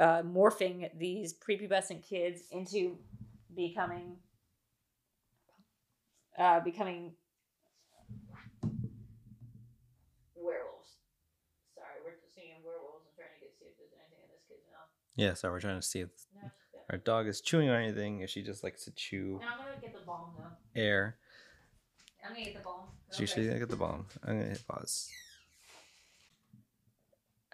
[0.00, 2.96] uh, morphing these prepubescent kids into
[3.54, 4.16] becoming
[6.38, 7.12] uh, becoming
[10.34, 10.96] werewolves.
[11.74, 14.42] Sorry, we're just seeing werewolves and trying to get see if there's anything in this
[14.48, 14.88] kid's mouth.
[15.16, 15.34] yeah.
[15.34, 16.48] So we're trying to see if No.
[16.92, 18.20] Our dog is chewing on anything.
[18.20, 20.80] If she just likes to chew No, I'm gonna get the bomb though.
[20.80, 21.16] air.
[22.24, 22.86] I'm gonna get the bomb.
[23.16, 24.06] She should get the bomb.
[24.24, 25.08] I'm gonna hit pause.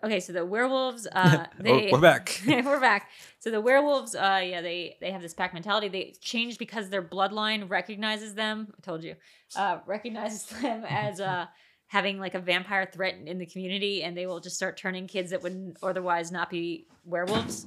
[0.04, 2.40] Okay, so the werewolves, uh, We're- they we're back.
[2.46, 3.10] we're back.
[3.40, 5.88] So the werewolves, uh, yeah, they they have this pack mentality.
[5.88, 8.72] They change because their bloodline recognizes them.
[8.76, 9.16] I told you,
[9.56, 11.46] uh, recognizes them as uh
[11.88, 15.30] having like a vampire threat in the community, and they will just start turning kids
[15.30, 17.66] that would otherwise not be werewolves.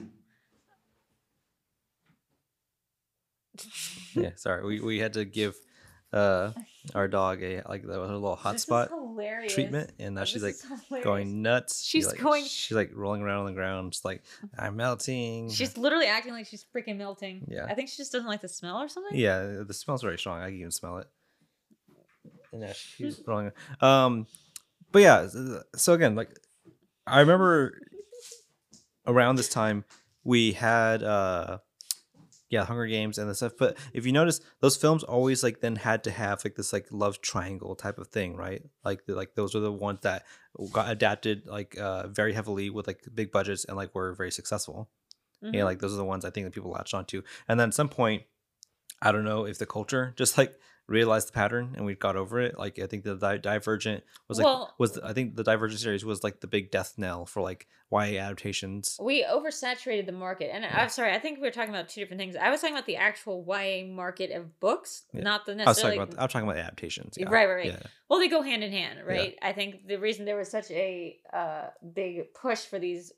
[4.15, 4.31] Yeah.
[4.35, 5.55] Sorry, we, we had to give
[6.13, 6.51] uh
[6.93, 8.89] our dog a like the little This is hotspot
[9.49, 11.83] treatment, and now This she's like going nuts.
[11.85, 14.21] She, She's like- going- She's like rolling around on the ground, just like
[14.57, 15.49] I'm melting.
[15.49, 17.45] She's literally acting like she's freaking melting.
[17.47, 17.65] Yeah.
[17.69, 19.17] I think she just doesn't like the smell or something.
[19.17, 20.41] Yeah, the smell's very strong.
[20.41, 21.07] I can even smell it.
[22.51, 23.51] And now she's rolling.
[23.79, 24.27] Um,
[24.91, 25.27] but yeah,
[25.77, 26.37] so again, like
[27.07, 27.79] I remember
[29.07, 29.85] around this time
[30.25, 31.59] we had uh
[32.51, 35.75] yeah hunger games and the stuff but if you notice those films always like then
[35.77, 38.61] had to have like this like love triangle type of thing right?
[38.85, 40.25] Like the, like those are the ones that
[40.71, 44.89] got adapted like uh very heavily with like big budgets and like were very successul
[45.43, 45.55] Mhm.
[45.55, 47.23] yeah like those are the ones i think that people latched onto.
[47.47, 48.21] And then at some point
[49.01, 50.53] i don't know if the culture just like
[50.88, 54.38] realized the pattern and we got over it like i think the Di- divergent was
[54.38, 57.41] like Well- was i think the divergent series was like the big death knell for
[57.41, 60.82] like ya adaptations We oversaturated the market, and Yeah.
[60.82, 61.13] I'm sorry.
[61.13, 62.38] I think we were talking about two different things.
[62.38, 65.23] I was talking about the actual YA market of books, Yeah.
[65.23, 65.97] not the i was necessarily.
[65.97, 67.25] talking about i'm talking about the adaptations yeah.
[67.29, 67.86] Right, right, right.
[68.09, 69.38] Well, they go hand in hand, right?
[69.41, 73.11] I think the reason there was such a uh, big push for these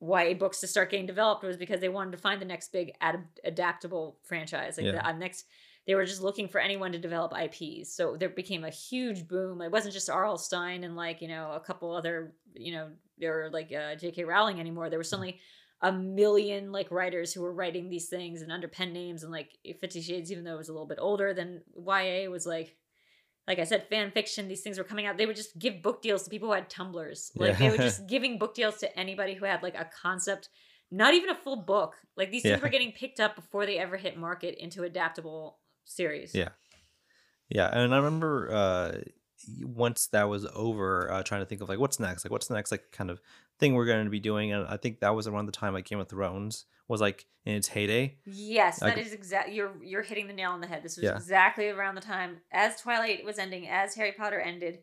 [0.00, 2.92] YA books to start getting developed was because they wanted to find the next big
[3.00, 4.76] ad- adaptable franchise.
[4.76, 5.46] Like the uh, next,
[5.86, 7.94] they were just looking for anyone to develop IPs.
[7.94, 9.60] So there became a huge boom.
[9.62, 10.36] It wasn't just R.L.
[10.38, 12.88] Stine and like you know a couple other you know
[13.26, 14.24] or like uh, J.K.
[14.24, 14.90] Rowling anymore.
[14.90, 15.38] There was suddenly
[15.82, 19.50] a million like writers who were writing these things and under pen names and like
[19.80, 22.74] Fifty Shades, even though it was a little bit older than YA, was like
[23.46, 25.16] like I said, fan fiction, these things were coming out.
[25.18, 27.30] They would just give book deals to people who had Tumblrs.
[27.36, 30.48] Like they were just giving book deals to anybody who had like a concept,
[30.90, 31.94] not even a full book.
[32.16, 32.62] Like these things Yeah.
[32.62, 36.34] were getting picked up before they ever hit market into adaptable series.
[36.34, 36.50] Yeah.
[37.48, 38.92] Yeah, and I remember uh
[39.62, 42.54] once that was over, uh trying to think of like what's next, like what's the
[42.54, 43.20] next like kind of
[43.58, 45.84] thing we're going to be doing, and I think that was around the time like
[45.86, 48.16] Game of Thrones was like in its heyday.
[48.26, 50.82] Yes, that is exactly You're you're hitting the nail on the head.
[50.82, 51.14] This was Yeah.
[51.16, 54.80] exactly around the time as Twilight was ending, as Harry Potter ended,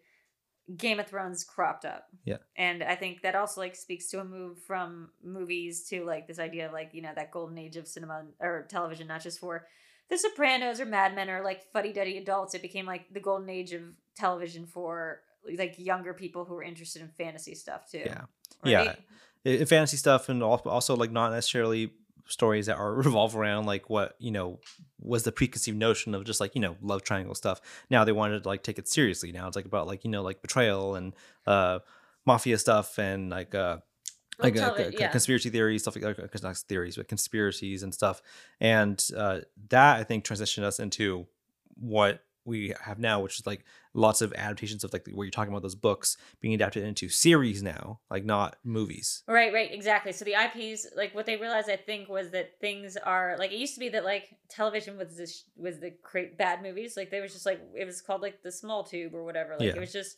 [0.77, 2.07] Game of Thrones cropped up.
[2.23, 2.37] Yeah.
[2.55, 6.39] and I think that also like speaks to a move from movies to like this
[6.39, 9.65] idea of like you know that golden age of cinema or television, not just for
[10.13, 12.53] The Sopranos or Mad Men or like fuddy duddy adults.
[12.53, 13.81] It became like the golden age of
[14.15, 15.21] television for
[15.57, 18.03] like younger people who were interested in fantasy stuff too.
[18.05, 18.21] Yeah.
[18.63, 18.77] Yeah.
[18.77, 18.99] right?
[19.43, 21.93] I- I- fantasy stuff and also like not necessarily
[22.27, 24.59] stories that are revolve around like what you know
[25.01, 27.59] was the preconceived notion of just like you know love triangle stuff
[27.89, 30.21] now they wanted to like take it seriously now it's like about like you know
[30.21, 31.13] like betrayal and
[31.47, 31.79] uh
[32.25, 33.77] mafia stuff and like uh
[34.39, 35.07] like uh, televi- c- yeah.
[35.09, 38.21] conspiracy theories stuff like uh, not theories but conspiracies and stuff
[38.59, 41.25] and uh that i think transitioned us into
[41.75, 43.63] what we have now which is like
[43.93, 47.63] lots of adaptations of like where you're talking about those books being adapted into series
[47.63, 50.11] now like not movies Right, right, exactly.
[50.11, 53.57] So the IPs, like what they realized, I think, was that things are like it
[53.57, 56.97] used to be that like television was this was the great bad movies.
[56.97, 59.51] Like they was just like it was called like the small tube or whatever.
[59.57, 59.75] Like Yeah.
[59.75, 60.17] it was just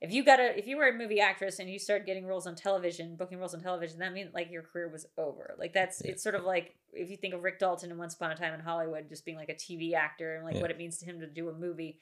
[0.00, 2.46] if you got a if you were a movie actress and you started getting roles
[2.46, 5.54] on television, booking roles on television, that meant like your career was over.
[5.58, 6.12] Like that's Yeah.
[6.12, 8.52] it's sort of like if you think of Rick Dalton in Once Upon a Time
[8.54, 10.60] in Hollywood, just being like a TV actor and like Yeah.
[10.62, 12.00] what it means to him to do a movie.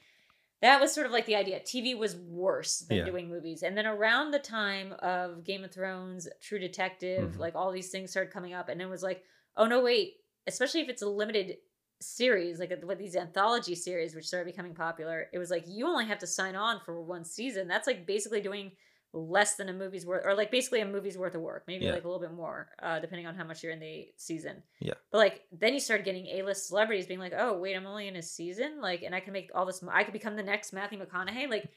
[0.62, 1.60] That was sort of like the idea.
[1.60, 3.04] TV was worse than Yeah.
[3.04, 3.62] doing movies.
[3.64, 7.38] And then around the time of Game of Thrones, True Detective, Mhm.
[7.38, 8.68] like all these things started coming up.
[8.68, 9.24] And it was like,
[9.56, 11.58] oh no, wait, especially if it's a limited
[12.02, 16.06] series, like with these anthology series, which started becoming popular, it was like you only
[16.06, 17.68] have to sign on for one season.
[17.68, 18.72] That's like basically doing
[19.14, 21.92] less than a movie's worth, or like basically a movie's worth of work, maybe Yeah.
[21.92, 24.62] like a little bit more, uh, depending on how much you're in the season.
[24.80, 24.94] Yeah.
[25.10, 28.16] But like then you started getting A-list celebrities being like, oh wait, I'm only in
[28.16, 29.84] a season, like, and I can make all this.
[29.90, 31.68] I could become the next Matthew McConaughey, like.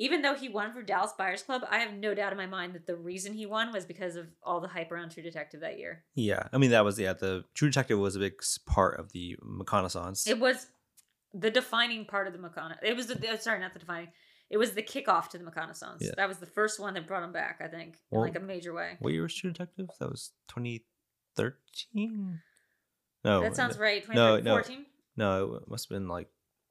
[0.00, 2.72] Even though he won for Dallas Buyers Club, I have no doubt in my mind
[2.72, 5.78] that the reason he won was because of all the hype around True Detective that
[5.78, 6.04] year.
[6.14, 7.12] Yeah, I mean that was yeah.
[7.12, 10.26] The True Detective was a big part of the reconnaissance.
[10.26, 10.68] It was
[11.34, 12.76] the defining part of the McCona.
[12.82, 14.08] It was the uh, sorry, not the defining.
[14.48, 15.98] It was the kickoff to the McConaissance.
[16.00, 16.12] Yeah.
[16.16, 17.60] That was the first one that brought him back.
[17.62, 18.96] I think Well- in like a major way.
[19.00, 19.90] what year was True Detective?
[20.00, 22.40] That was 2013.
[23.22, 24.02] No, that sounds right.
[24.08, 24.56] no, no.
[24.60, 24.86] 2014.
[25.18, 26.28] No, it must have been like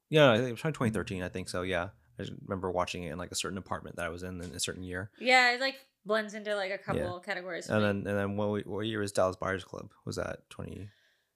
[0.09, 0.31] yeah.
[0.31, 1.21] I think it was 2013.
[1.21, 1.61] I think so.
[1.61, 1.89] Yeah,
[2.19, 4.51] I just remember watching it in like a certain apartment that I was in in
[4.51, 5.09] a certain year.
[5.19, 7.69] Yeah, it like blends into like a couple categories.
[7.69, 9.91] And then and then what, what year was Dallas Buyers Club?
[10.05, 10.89] Was that 20?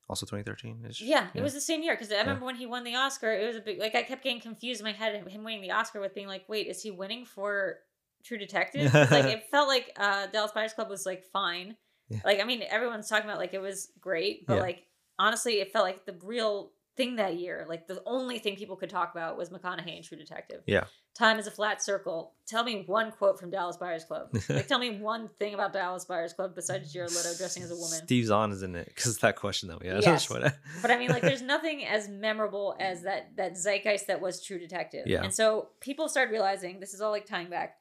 [0.09, 0.83] Also 2013.
[0.85, 0.99] -ish?
[0.99, 2.21] Yeah, it was the same year because I Yeah.
[2.21, 3.31] remember when he won the Oscar.
[3.33, 5.15] It was a big like I kept getting confused in my head.
[5.27, 7.79] Him winning the Oscar with being like, wait, is he winning for
[8.23, 8.93] True Detective?
[8.93, 11.77] like it felt like uh, Dallas Buyers Club was like fine.
[12.09, 12.19] Yeah.
[12.25, 14.61] Like I mean, everyone's talking about like it was great, but Yeah.
[14.61, 14.85] like
[15.17, 17.65] honestly, it felt like the real thing that year.
[17.67, 20.61] Like the only thing people could talk about was McConaughey and True Detective.
[20.67, 20.85] Yeah.
[21.15, 22.33] Time is a flat circle.
[22.47, 24.29] Tell me one quote from Dallas Buyers Club.
[24.49, 27.75] like tell me one thing about Dallas Buyers Club besides Jared Leto dressing as a
[27.75, 27.99] woman.
[28.03, 29.79] Steve Zahn is in it because that question though.
[29.83, 30.27] Yeah, Yes.
[30.27, 34.21] that's I- But I mean, like, there's nothing as memorable as that that zeitgeist that
[34.21, 35.07] was True Detective.
[35.07, 35.23] Yeah.
[35.23, 37.77] And so people started realizing this is all like tying back.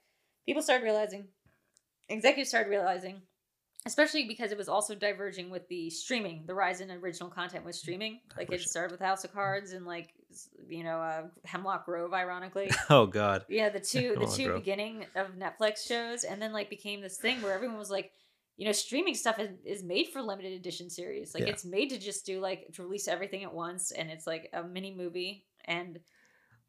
[0.47, 1.29] People started realizing,
[2.09, 3.23] executives started realizing,
[3.87, 7.75] especially because it was also diverging with the streaming, the rise in original content with
[7.75, 8.21] streaming.
[8.37, 10.15] Like it started with House of Cards and like
[10.69, 12.71] you know uh, Hemlock Grove, ironically.
[12.91, 13.45] oh God.
[13.49, 14.61] Yeah, the two the two Grove.
[14.61, 18.13] beginning of Netflix shows, and then like became this thing where everyone was like,
[18.57, 21.35] you know, streaming stuff is, is made for limited edition series.
[21.35, 21.51] Like Yeah.
[21.51, 24.63] it's made to just do like to release everything at once, and it's like a
[24.63, 25.45] mini movie.
[25.65, 25.99] And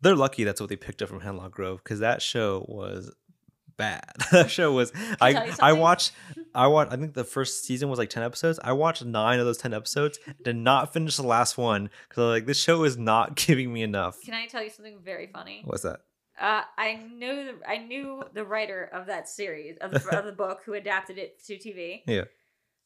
[0.02, 3.14] They're lucky that's what they picked up from Hemlock Grove because that show was
[3.78, 4.12] bad.
[4.32, 6.12] that show was I I watched
[6.54, 8.60] I watched I think the first season was like 10 episodes.
[8.64, 10.20] I watched 9 of those 10 episodes.
[10.44, 14.22] Did not finish the last one cuz like this show is not giving me enough.
[14.22, 15.64] can I tell you something very funny?
[15.66, 16.02] What's that?
[16.40, 20.32] Uh, I knew the, I knew the writer of that series of the, of the
[20.32, 22.02] book who adapted it to TV.
[22.08, 22.24] Yeah.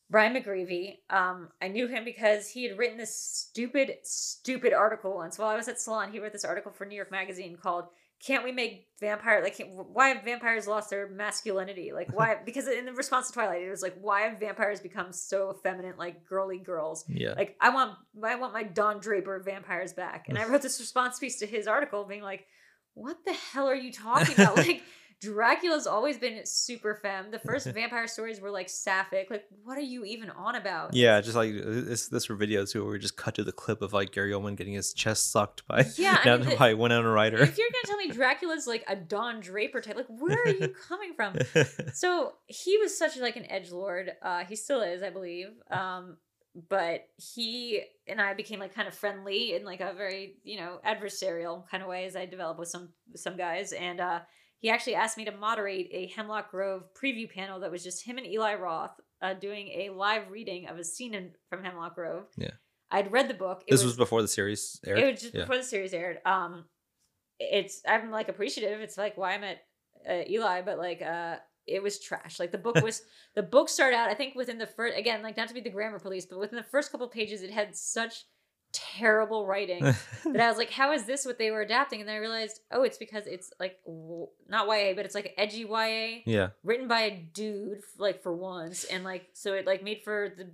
[0.09, 0.99] Brian McGreevy.
[1.09, 5.55] Um, I knew him because he had written this stupid, stupid article once while I
[5.55, 6.11] was at Salon.
[6.11, 7.85] He wrote this article for New York Magazine called
[8.25, 11.91] "Can't we make vampire like why have vampires lost their masculinity?
[11.93, 12.37] Like why?
[12.45, 15.97] because in the response to Twilight, it was like why have vampires become so effeminate,
[15.97, 17.05] like girly girls?
[17.07, 17.33] Yeah.
[17.37, 20.25] Like I want I want my Don Draper vampires back.
[20.29, 22.45] And I wrote this response piece to his article being like,
[22.93, 24.57] what the hell are you talking about?
[24.67, 24.81] like
[25.19, 27.31] Dracula's always been super femme.
[27.31, 29.29] The first vampire stories were like sapphic.
[29.31, 30.93] Like what are you even on about?
[30.93, 33.81] Yeah, just like this this were videos too where we just cut to the clip
[33.81, 37.09] of like Gary Oldman getting his chest sucked by Yeah, I mean, the- by Winona
[37.09, 37.37] Ryder.
[37.37, 40.73] If you're gonna tell me Dracula's like a Don Draper type, like where are you
[40.87, 41.35] coming from?
[41.93, 44.11] So he was such like an edge lord.
[44.21, 45.47] Uh, he still is, I believe.
[45.71, 46.17] Um,
[46.69, 50.79] but he and I became like kind of friendly in like a very you know
[50.85, 54.19] adversarial kind of way as I developed with some some guys, and uh,
[54.59, 58.17] he actually asked me to moderate a Hemlock Grove preview panel that was just him
[58.17, 62.25] and Eli Roth uh, doing a live reading of a scene in, from Hemlock Grove.
[62.37, 62.51] Yeah.
[62.89, 63.63] I'd read the book.
[63.67, 64.99] It this was, before the series aired.
[64.99, 65.41] It was just Yeah.
[65.41, 66.19] before the series aired.
[66.25, 66.65] Um,
[67.39, 68.79] it's I'm like appreciative.
[68.81, 69.59] It's like why I met
[70.09, 71.37] uh, Eli, but like uh,
[71.67, 72.39] it was trash.
[72.39, 73.01] Like the book was
[73.35, 74.09] the book started out.
[74.09, 76.57] I think within the first again, like not to be the grammar police, but within
[76.57, 78.25] the first couple pages, it had such
[78.71, 79.83] terrible writing
[80.25, 81.99] that I was like, how is this what they were adapting?
[81.99, 85.33] And then I realized, oh, it's because it's like w- not YA, but it's like
[85.37, 86.49] edgy YA yeah.
[86.63, 90.47] written by a dude like for once and like so it like made for the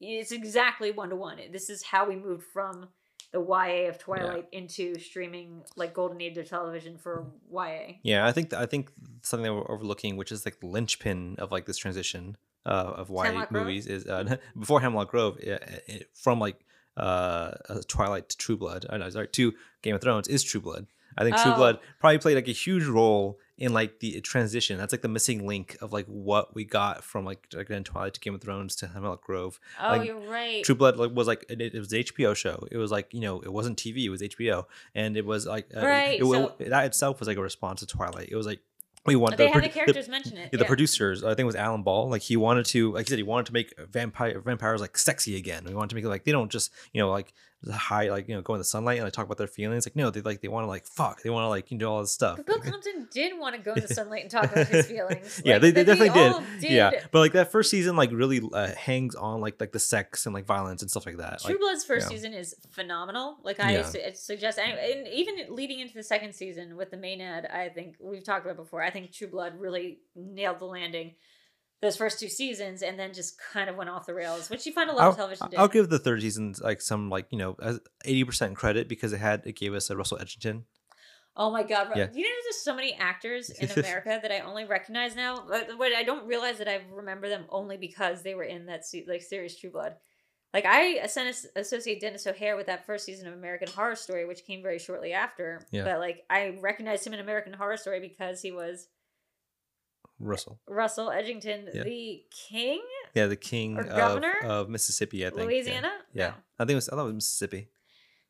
[0.00, 2.88] it's exactly one to one this is how we moved from
[3.34, 8.32] the ya of twilight into streaming like golden age of television for ya Yeah, I
[8.32, 8.92] think I think
[9.22, 13.10] something that we're overlooking, which is like the linchpin of like this transition uh, of
[13.10, 13.66] YA Hemlock Grove?
[13.66, 16.64] movies, is uh, before Hemlock Grove, it, it, from like
[16.96, 18.86] uh, uh, Twilight to True Blood.
[18.90, 20.86] I know, sorry, to Game of Thrones is True Blood.
[21.16, 21.56] I think True Oh.
[21.56, 24.76] Blood probably played like a huge role in like the transition.
[24.78, 28.20] That's like the missing link of like what we got from like again Twilight to
[28.20, 29.60] Game of Thrones to Hemlock Grove.
[29.80, 32.66] oh Like, you're right True Blood like was like it, it was an HBO show.
[32.72, 34.04] It was like you know it wasn't TV.
[34.04, 34.64] It was HBO,
[34.96, 37.86] and it was like uh, Right, It, so- that itself was like a response to
[37.86, 38.28] Twilight.
[38.28, 38.58] It was like
[39.06, 41.22] we wanted they had the characters mention it yeah, the producers.
[41.22, 42.08] I think it was Alan Ball.
[42.08, 45.36] Like he wanted to, like he said, he wanted to make vampire vampires like sexy
[45.36, 45.64] again.
[45.66, 47.32] We wanted to make it like they don't just you know like
[47.72, 49.86] high like you know go in the sunlight and like talk about their feelings.
[49.86, 51.22] Like no, they like they want to like fuck.
[51.22, 52.36] They want to like you know all this stuff.
[52.36, 55.40] but bill compton did want to go in the sunlight and talk about his feelings
[55.44, 56.32] yeah, Like, they, they definitely did.
[56.32, 59.78] all Yeah, but like that first season like really uh, hangs on like like the
[59.78, 61.40] sex and like violence and stuff like that.
[61.40, 62.16] True Like, Blood's first yeah.
[62.16, 63.38] season is phenomenal.
[63.42, 63.82] Like I Yeah.
[63.84, 67.68] su- suggest, and and even leading into the second season with the main ad, I
[67.68, 68.82] think we've talked about before.
[68.82, 71.14] I think True Blood really nailed the landing.
[71.84, 74.72] Those first two seasons, and then just kind of went off the rails, which you
[74.72, 75.50] find a lot of I'll, television.
[75.50, 75.58] did.
[75.58, 77.56] I'll give the third season like some like you know
[78.06, 80.62] eighty percent credit because it had it gave us a Russell Edgington.
[81.36, 81.88] Oh my god!
[81.94, 82.08] Yeah.
[82.10, 85.44] You know, there's so many actors in America that I only recognize now.
[85.46, 89.04] But I don't realize that I remember them only because they were in that se-
[89.06, 89.96] like series True Blood.
[90.54, 91.00] Like I
[91.56, 95.12] associate Denis O'Hare with that first season of American Horror Story, which came very shortly
[95.12, 95.66] after.
[95.70, 95.84] Yeah.
[95.84, 98.86] But like I recognized him in American Horror Story because he was
[100.18, 101.82] Russell, Russell Edgington, Yeah.
[101.84, 102.80] the king,
[103.14, 104.34] yeah, the king Or of, governor?
[104.44, 105.26] of Mississippi.
[105.26, 105.46] I think yeah.
[105.46, 105.92] Louisiana.
[106.12, 106.34] Yeah, No.
[106.58, 106.88] I think it was.
[106.88, 107.68] I thought it was Mississippi.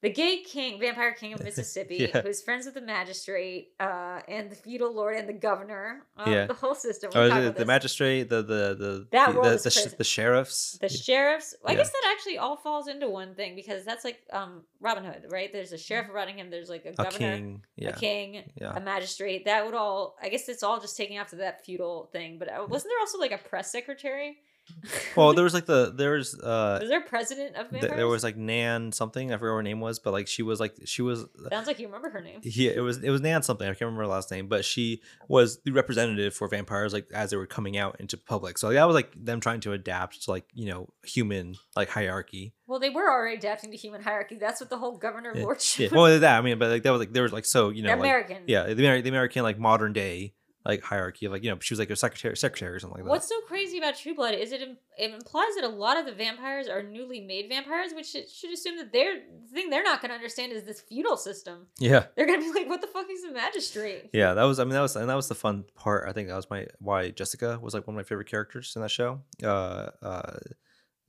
[0.04, 2.20] The gay king, vampire king of Mississippi, Yeah.
[2.22, 6.04] who's friends with the magistrate, uh, and the feudal lord and the governor.
[6.16, 6.46] Uh, Yeah.
[6.46, 7.10] the whole system.
[7.14, 10.78] We'll the, the magistrate, the the the That the, the, the, sh- the sheriffs.
[10.80, 11.54] the sheriffs.
[11.64, 11.78] I Yeah.
[11.78, 15.50] guess that actually all falls into one thing because that's like um Robin Hood, right?
[15.52, 16.50] There's a sheriff of Rottingham.
[16.50, 17.62] There's like a a governor, king.
[17.76, 18.28] Yeah, a king,
[18.60, 19.46] a magistrate.
[19.46, 20.16] That would all.
[20.22, 22.38] I guess it's all just taking after that feudal thing.
[22.38, 24.38] But uh, wasn't there also like a press secretary?
[25.16, 28.22] Well, there was like the there's uh was there a president of th- there was
[28.24, 29.32] like Nan something.
[29.32, 31.78] I forget what her name was, but like she was like she was Sounds like
[31.78, 32.40] you remember her name.
[32.42, 33.66] yeah, it was it was Nan something.
[33.66, 37.30] I can't remember her last name, but she was the representative for vampires like as
[37.30, 38.58] they were coming out into public.
[38.58, 42.52] So that was like them trying to adapt to like you know human like hierarchy.
[42.66, 44.36] Well, they were already adapting to human hierarchy.
[44.38, 45.92] That's what the whole governor Yeah, lordship.
[45.92, 47.82] Yeah, well, that I mean, but like that was like there was like so you
[47.82, 48.42] know like, American.
[48.46, 50.34] yeah the, the American like modern day
[50.66, 53.04] like hierarchy of like you know she was like a secretary secretary or something like
[53.04, 53.10] that.
[53.10, 56.06] What's so crazy about True Blood is it im- it implies that a lot of
[56.06, 59.82] the vampires are newly made vampires, which should should assume that they're the thing they're
[59.82, 61.66] not going to understand is this feudal system.
[61.78, 62.06] yeah.
[62.16, 64.58] They're going to be like, "What the fuck is a magistrate?" Yeah, that was.
[64.58, 66.08] I mean, that was, and that was the fun part.
[66.08, 68.82] I think that was my why Jessica was like one of my favorite characters in
[68.82, 69.20] that show.
[69.42, 70.38] Uh, uh,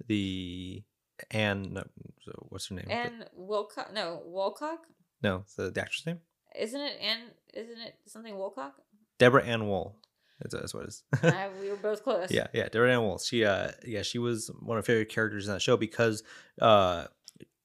[0.07, 0.83] the
[1.31, 1.83] Anne, no,
[2.23, 2.87] so what's her name?
[2.89, 4.79] And Wilcock, no Wolcock,
[5.23, 6.19] no, the, the actress name,
[6.59, 6.97] isn't it?
[7.01, 7.21] And
[7.53, 8.73] isn't it something Wolcock?
[9.17, 9.95] Deborah Ann Woll.
[10.41, 11.03] That's, that's what it is.
[11.23, 12.29] uh, we were both close.
[12.31, 13.19] yeah, yeah, Deborah Ann Woll.
[13.19, 16.23] She, uh, yeah, she was one of my favorite characters in that show because,
[16.61, 17.05] uh.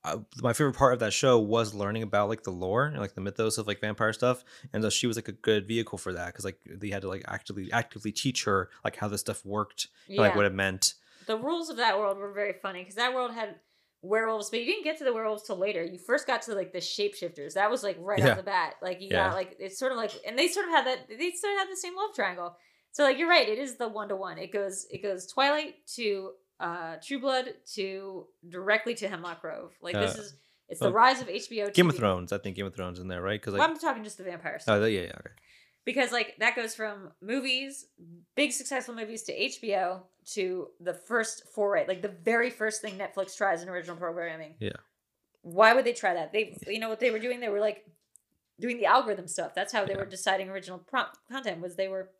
[0.03, 3.15] Uh, my favorite part of that show was learning about like the lore and like
[3.15, 4.43] the mythos of like vampire stuff
[4.73, 7.09] and so she was like a good vehicle for that because like they had to
[7.09, 10.23] like actively actively teach her like how this stuff worked and, yeah.
[10.23, 10.95] like what it meant
[11.27, 13.57] the rules of that world were very funny because that world had
[14.03, 15.83] werewolves, but you didn't get to the werewolves till later.
[15.85, 17.55] You first got to like the shapeshifters.
[17.55, 18.31] That was like right Yeah.
[18.31, 18.75] off the bat.
[18.81, 19.29] Like you Yeah.
[19.29, 21.09] got like it's sort of like, and they sort of had that.
[21.09, 22.57] They sort of had the same love triangle.
[22.93, 24.39] So like you're right, it is the one to one.
[24.39, 29.73] It goes it goes Twilight to uh True Blood to directly to Hemlock Grove.
[29.83, 30.35] Like this Uh, is
[30.69, 31.73] it's the oh, rise of HBO.
[31.75, 32.33] Game of Thrones.
[32.33, 33.41] I think Game of Thrones in there, right?
[33.41, 35.31] Because Well, I'm talking just the vampire stuff oh yeah, yeah, okay.
[35.85, 37.87] because like that goes from movies,
[38.37, 40.03] big successful movies to HBO
[40.35, 44.55] to the first foray, like the very first thing Netflix tries in original programming.
[44.59, 44.73] Yeah.
[45.43, 46.33] Why would they try that?
[46.33, 47.85] They, you know, what they were doing, they were like
[48.61, 49.55] doing the algorithm stuff.
[49.55, 50.01] That's how they Yeah.
[50.01, 51.61] were deciding original prompt content.
[51.61, 52.11] Was they were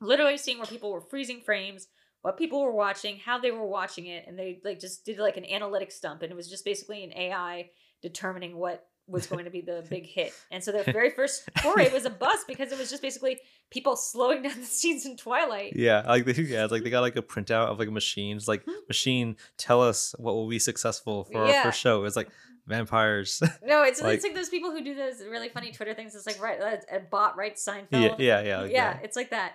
[0.00, 1.88] literally seeing where people were freezing frames,
[2.22, 5.36] what people were watching, how they were watching it, and they like just did like
[5.36, 7.70] an analytic stump, and it was just basically an AI
[8.02, 10.32] determining what was going to be the big hit.
[10.50, 13.38] And so their very first foray was a bust because it was just basically
[13.70, 15.74] people slowing down the scenes in Twilight.
[15.76, 18.64] Yeah, like they, yeah, it's like they got like a printout of like machines, like
[18.88, 21.48] machine tell us what will be successful for Hmm.
[21.48, 21.56] Yeah.
[21.58, 22.04] our first show.
[22.04, 22.28] It's like
[22.66, 23.42] vampires.
[23.62, 26.14] No, it's Like- it's like those people who do those really funny Twitter things.
[26.14, 26.58] It's like right,
[26.90, 27.88] a bot writes Seinfeld.
[27.92, 29.52] yeah, yeah, yeah, like yeah, it's like that.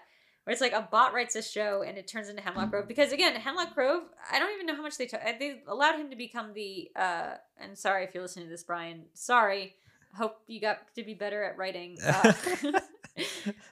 [0.50, 3.12] Where it's like a bot writes a show and it turns into Hemlock Grove because
[3.12, 4.02] again, Hemlock Grove.
[4.32, 5.22] I don't even know how much they took.
[5.22, 6.90] They allowed him to become the.
[6.96, 9.04] uh And sorry if you're listening to this, Brian.
[9.14, 9.76] Sorry.
[10.18, 12.00] Hope you got to be better at writing.
[12.04, 12.34] Uh,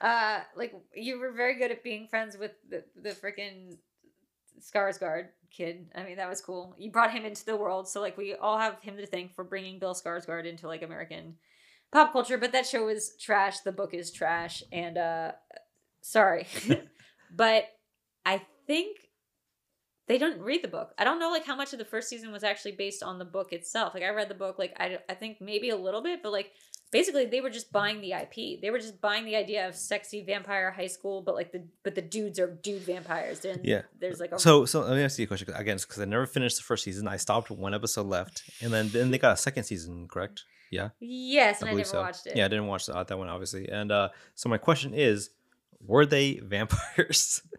[0.00, 3.76] uh like you were very good at being friends with the the freaking
[4.60, 5.88] Skarsgård kid.
[5.96, 6.76] I mean, that was cool.
[6.78, 9.42] You brought him into the world, so like we all have him to thank for
[9.42, 11.38] bringing Bill Skarsgård into like American
[11.90, 12.38] pop culture.
[12.38, 13.60] But that show is trash.
[13.60, 15.32] The book is trash, and uh,
[16.00, 16.46] sorry,
[17.34, 17.64] but
[18.24, 18.96] I think
[20.06, 20.92] they don't read the book.
[20.98, 23.24] I don't know like how much of the first season was actually based on the
[23.24, 23.94] book itself.
[23.94, 26.50] Like I read the book, like I I think maybe a little bit, but like
[26.90, 28.60] basically they were just buying the IP.
[28.62, 31.94] They were just buying the idea of sexy vampire high school, but like the but
[31.94, 33.40] the dudes are dude vampires.
[33.40, 33.82] Then Yeah.
[34.00, 36.24] there's like a So, so let me ask you a question again, because I never
[36.26, 37.06] finished the first season.
[37.06, 40.44] I stopped one episode left, and then then they got a second season, correct?
[40.70, 42.00] Yeah, yes, and I, never so.
[42.00, 42.36] watched it.
[42.36, 43.68] Yeah, I didn't watch that, that one obviously.
[43.68, 45.30] And uh so my question is,
[45.84, 47.42] were they vampires?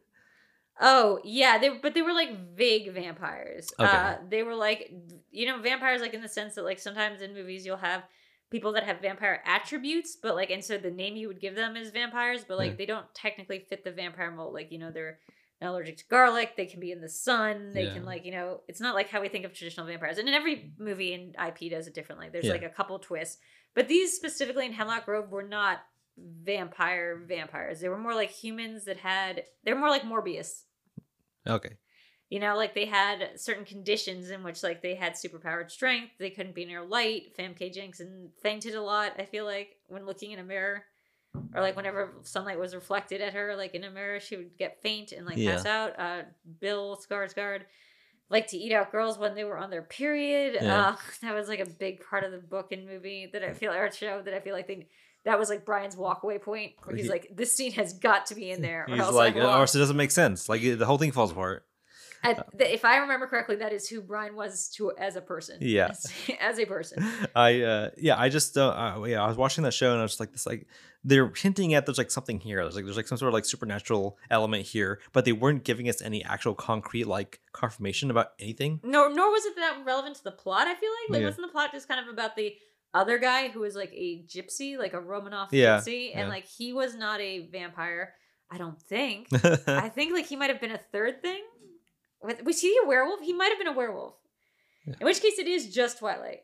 [0.81, 3.69] Oh yeah, they but they were like vague vampires.
[3.77, 3.89] Okay.
[3.97, 4.89] Uh, they were like
[5.29, 8.03] you know vampires like in the sense that like sometimes in movies you'll have
[8.49, 11.75] people that have vampire attributes, but like and so the name you would give them
[11.75, 12.75] is vampires, but like Yeah.
[12.77, 14.53] they don't technically fit the vampire mold.
[14.53, 15.19] Like you know they're
[15.61, 16.55] not allergic to garlic.
[16.55, 17.71] They can be in the sun.
[17.73, 20.17] They can like you know it's not like how we think of traditional vampires.
[20.17, 22.29] And in every movie and IP does it differently.
[22.31, 22.53] There's Yeah.
[22.53, 23.37] like a couple twists,
[23.75, 25.79] but these specifically in Hemlock Grove were not
[26.43, 27.79] vampire vampires.
[27.79, 29.43] They were more like humans that had.
[29.63, 30.63] They were more like Morbius.
[31.47, 31.77] okay,
[32.29, 36.11] You know, like they had certain conditions in which like they had superpowered strength.
[36.19, 37.35] They couldn't be near light.
[37.37, 39.13] Famke Janssen fainted a lot.
[39.17, 40.83] I feel like when looking in a mirror,
[41.53, 44.81] or like whenever sunlight was reflected at her, like in a mirror, she would get
[44.81, 45.99] faint and like pass out.
[45.99, 46.21] Uh,
[46.59, 47.61] Bill Skarsgård
[48.29, 50.57] liked to eat out girls when they were on their period.
[50.61, 50.89] Yeah.
[50.89, 53.71] Uh, that was like a big part of the book and movie that I feel
[53.71, 54.87] or show that I feel like they.
[55.29, 58.35] That was like Brian's walkaway point, where he's He- like, "This scene has got to
[58.35, 60.49] be in there." Or he's else like, or else it doesn't make sense.
[60.49, 61.65] Like the whole thing falls apart.
[62.21, 65.57] I, th- if I remember correctly, that is who Brian was to as a person.
[65.61, 65.87] Yeah.
[65.91, 66.11] as,
[66.41, 67.05] as a person.
[67.35, 70.19] I uh yeah, I just uh yeah, I was watching that show and I was
[70.19, 70.67] like this like
[71.05, 72.61] they're hinting at there's like something here.
[72.63, 75.87] There's like there's like some sort of like supernatural element here, but they weren't giving
[75.87, 78.81] us any actual concrete like confirmation about anything.
[78.83, 80.67] No, nor was it that relevant to the plot.
[80.67, 81.27] I feel like like Yeah.
[81.27, 82.53] wasn't the plot just kind of about the
[82.93, 86.29] other guy who was like a gypsy, like a Romanov Yeah, gypsy, and yeah.
[86.29, 88.13] like he was not a vampire.
[88.51, 89.27] I don't think.
[89.67, 91.41] I think like he might have been a third thing.
[92.43, 93.21] Was- he a werewolf?
[93.21, 94.15] He might have been a werewolf.
[94.87, 94.95] Yeah.
[95.01, 96.39] In which case, it is just Twilight.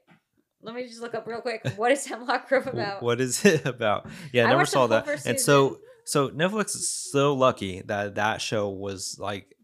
[0.61, 1.65] Let me just look up real quick.
[1.77, 3.01] What is Hemlock Grove about?
[3.03, 4.07] what is it about?
[4.31, 5.07] Yeah, I, I never saw that.
[5.07, 5.37] And season.
[5.39, 9.55] so so Netflix is so lucky that that show was like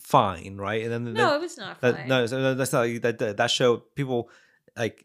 [0.00, 0.82] fine, right?
[0.82, 1.80] And then No, then- it was not.
[1.80, 2.08] that, fine.
[2.08, 4.30] no, that's not that, that that show people
[4.76, 5.04] like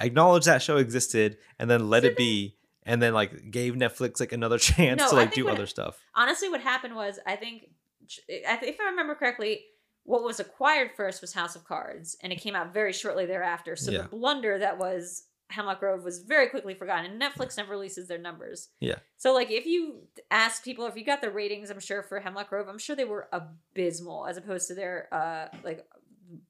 [0.00, 4.18] acknowledge that show existed and then let Did it be and then like gave Netflix
[4.20, 5.98] like another chance No, to like do what- other stuff.
[6.14, 7.66] honestly what happened was i think
[8.28, 9.60] if i remember correctly
[10.04, 13.76] what was acquired first was house of cards and it came out very shortly thereafter
[13.76, 14.02] so Yeah.
[14.02, 18.18] the blunder that was hemlock grove was very quickly forgotten and netflix never releases their
[18.18, 18.96] numbers Yeah.
[19.16, 22.48] so like if you ask people if you got the ratings i'm sure for hemlock
[22.48, 25.84] grove i'm sure they were abysmal as opposed to their uh like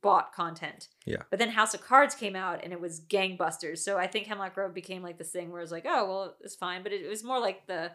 [0.03, 1.22] bought content Yeah.
[1.31, 4.55] but then house of cards came out and it was gangbusters so i think hemlock
[4.55, 7.09] grove became like this thing where it's like oh well it's fine but it, it
[7.09, 7.91] was more like the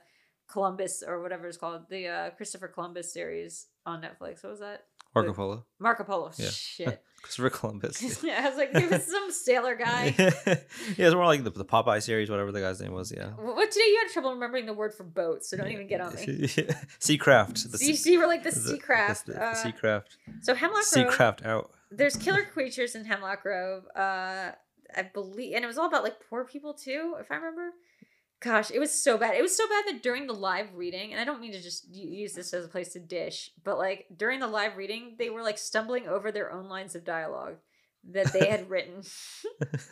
[0.48, 4.44] Columbus or whatever it's called, the uh, Christopher Columbus series on Netflix.
[4.44, 4.84] What was that?
[5.16, 6.32] Marco Polo, Marco Polo.
[6.38, 6.50] Yeah.
[6.52, 7.04] Shit.
[7.26, 8.24] Christopher Columbus.
[8.24, 10.14] yeah, I was like, it was some sailor guy.
[10.18, 10.28] yeah,
[11.08, 13.12] it's more like the, the Popeye series, whatever the guy's name was.
[13.12, 13.30] Yeah.
[13.32, 16.14] What today you had trouble remembering the word for boat, so don't even get on
[16.14, 16.22] me.
[17.00, 17.72] Seacraft.
[17.72, 19.26] The So you see, we're like the, the- sea craft.
[19.26, 20.18] The, the, Uh, Seacraft.
[20.42, 21.08] so Hemlock Grove.
[21.08, 21.72] Seacraft out.
[21.90, 23.86] There's killer creatures in Hemlock Grove.
[23.96, 24.52] Uh,
[24.96, 27.72] I believe, and it was all about like poor people too, if I remember.
[28.46, 29.36] Gosh, it was so bad.
[29.36, 31.90] It was so bad that during the live reading, and I don't mean to just
[31.90, 35.42] use this as a place to dish, but like during the live reading, they were
[35.42, 37.56] like stumbling over their own lines of dialogue
[38.12, 39.02] that they had written.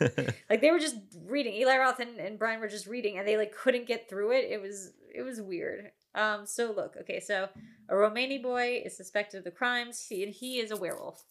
[0.48, 0.94] like they were just
[1.26, 1.54] reading.
[1.54, 4.44] Eli Roth and, and Brian were just reading, and they like couldn't get through it.
[4.48, 5.90] It was it was weird.
[6.14, 6.46] Um.
[6.46, 7.18] So look, okay.
[7.18, 7.48] So
[7.88, 11.24] a Romani boy is suspected of the crimes, he, and he is a werewolf.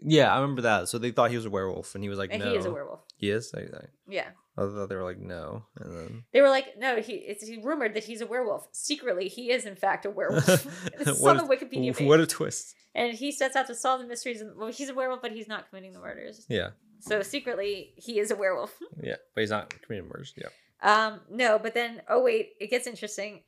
[0.00, 0.88] Yeah, I remember that.
[0.88, 2.64] So they thought he was a werewolf, and he was like, And "No, he is
[2.64, 3.04] a werewolf.
[3.16, 3.54] He is.
[3.56, 4.30] I, I, Yeah.
[4.58, 7.58] I thought they were like, "No," and then They were like, no, he it's he
[7.62, 8.68] rumored that he's a werewolf.
[8.72, 10.46] Secretly, he is in fact a werewolf.
[10.98, 12.06] this is on the Wikipedia page.
[12.08, 12.74] what a twist.
[12.94, 14.40] and he sets out to solve the mysteries.
[14.40, 16.46] And, well, he's a werewolf, but he's not committing the murders.
[16.48, 18.74] Yeah, So secretly, he is a werewolf.
[19.02, 20.32] yeah, but he's not committing murders.
[20.36, 20.48] Yeah,
[20.82, 23.42] Um, no, but then oh wait, it gets interesting.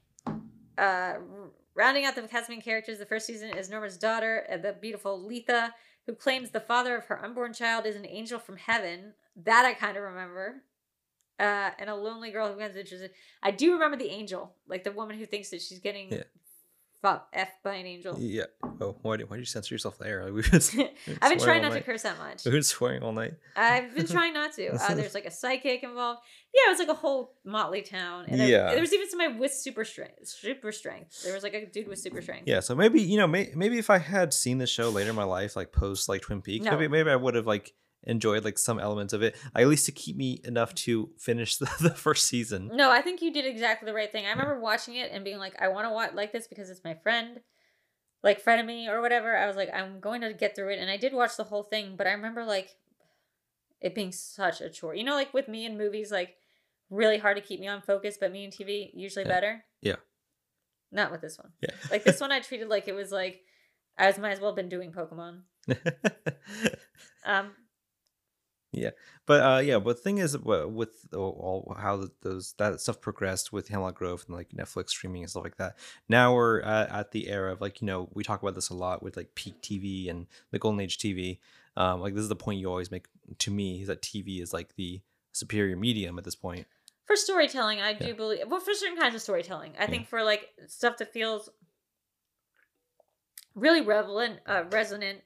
[0.77, 1.15] Uh,
[1.75, 5.21] rounding out the cast main characters, the first season is Norma's daughter, uh, the beautiful
[5.21, 5.75] Letha,
[6.07, 9.15] who claims the father of her unborn child is an angel from heaven.
[9.45, 10.63] That I kind of remember.
[11.39, 13.11] Uh, and a lonely girl who becomes interested.
[13.43, 16.25] I do remember the angel, like the woman who thinks that she's getting Yeah.
[17.01, 18.17] fuck f by an angel.
[18.19, 18.45] yeah.
[18.81, 20.25] Oh, why did, why did you censor yourself there?
[20.25, 20.89] Like, we've been,
[21.23, 22.45] I've been trying not to curse that much.
[22.45, 23.35] We've been swearing all night.
[23.57, 24.69] I've been trying not to.
[24.83, 26.21] Uh, there's like a psychic involved.
[26.55, 28.25] Yeah, it was like a whole motley town.
[28.29, 28.71] And there, Yeah.
[28.73, 30.27] there was even somebody with super strength.
[30.27, 31.23] Super strength.
[31.25, 32.49] There was like a dude with super strength.
[32.49, 35.17] Yeah, so maybe you know, may, maybe if I had seen the show later in
[35.17, 36.73] my life, like post like Twin Peaks, No.
[36.73, 37.75] maybe maybe I would have like
[38.05, 41.71] enjoyed like some elements of it, at least to keep me enough to finish the,
[41.81, 42.71] the first season.
[42.73, 44.27] No, I think you did exactly the right thing.
[44.27, 46.85] I remember watching it and being like, I want to watch like this because it's
[46.85, 47.41] my friend,
[48.23, 49.37] like frenemy or whatever.
[49.37, 51.63] I was like, I'm going to get through it, and I did watch the whole
[51.65, 51.95] thing.
[51.97, 52.71] But I remember like
[53.81, 54.95] it being such a chore.
[54.95, 56.35] You know, like with me in movies, like
[56.91, 59.31] really hard to keep me on focus, but me and TV usually Yeah.
[59.31, 59.65] better.
[59.83, 59.97] Yeah.
[60.91, 61.53] Not with this one.
[61.61, 63.43] Yeah, Like this one, I treated like it was like
[63.99, 65.41] I was might as well have been doing Pokemon.
[67.25, 67.51] Um,
[69.27, 73.53] but uh, yeah, but the thing is, uh, with all how those that stuff progressed
[73.53, 75.77] with Hemlock Grove and like Netflix streaming and stuff like that.
[76.09, 78.75] Now we're at, at the era of like you know we talk about this a
[78.75, 81.39] lot with like peak TV and the golden age TV.
[81.77, 83.07] Um, like this is the point you always make
[83.39, 85.01] to me is that TV is like the
[85.33, 86.67] superior medium at this point.
[87.07, 88.13] for storytelling, I do Yeah.
[88.13, 88.49] believe.
[88.49, 89.91] Well, for certain kinds of storytelling, I Yeah.
[89.91, 91.49] think for like stuff that feels
[93.55, 95.23] really relevant, uh, resonant.